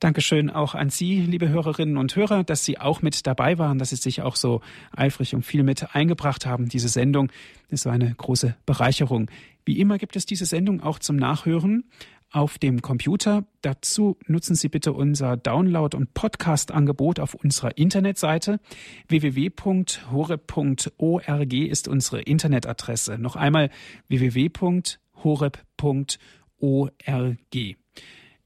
[0.00, 3.90] Dankeschön auch an Sie, liebe Hörerinnen und Hörer, dass Sie auch mit dabei waren, dass
[3.90, 4.60] Sie sich auch so
[4.94, 6.68] eifrig und viel mit eingebracht haben.
[6.68, 7.32] Diese Sendung
[7.70, 9.30] ist so eine große Bereicherung.
[9.66, 11.90] Wie immer gibt es diese Sendung auch zum Nachhören
[12.30, 13.44] auf dem Computer.
[13.62, 18.60] Dazu nutzen Sie bitte unser Download- und Podcast-Angebot auf unserer Internetseite.
[19.08, 23.18] www.horeb.org ist unsere Internetadresse.
[23.18, 23.70] Noch einmal
[24.06, 24.96] www.horeb.org.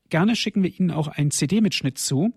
[0.09, 2.33] Gerne schicken wir Ihnen auch einen CD-Mitschnitt zu.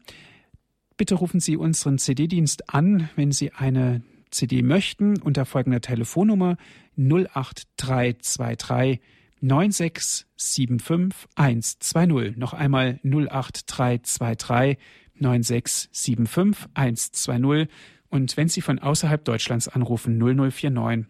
[0.97, 4.01] Bitte rufen Sie unseren CD-Dienst an, wenn Sie eine
[4.33, 6.57] CD möchten, unter folgender Telefonnummer
[6.97, 8.99] 08323
[9.41, 12.37] 9675120.
[12.37, 14.77] Noch einmal 08323
[15.19, 17.67] 9675120.
[18.09, 21.07] Und wenn Sie von außerhalb Deutschlands anrufen, 0049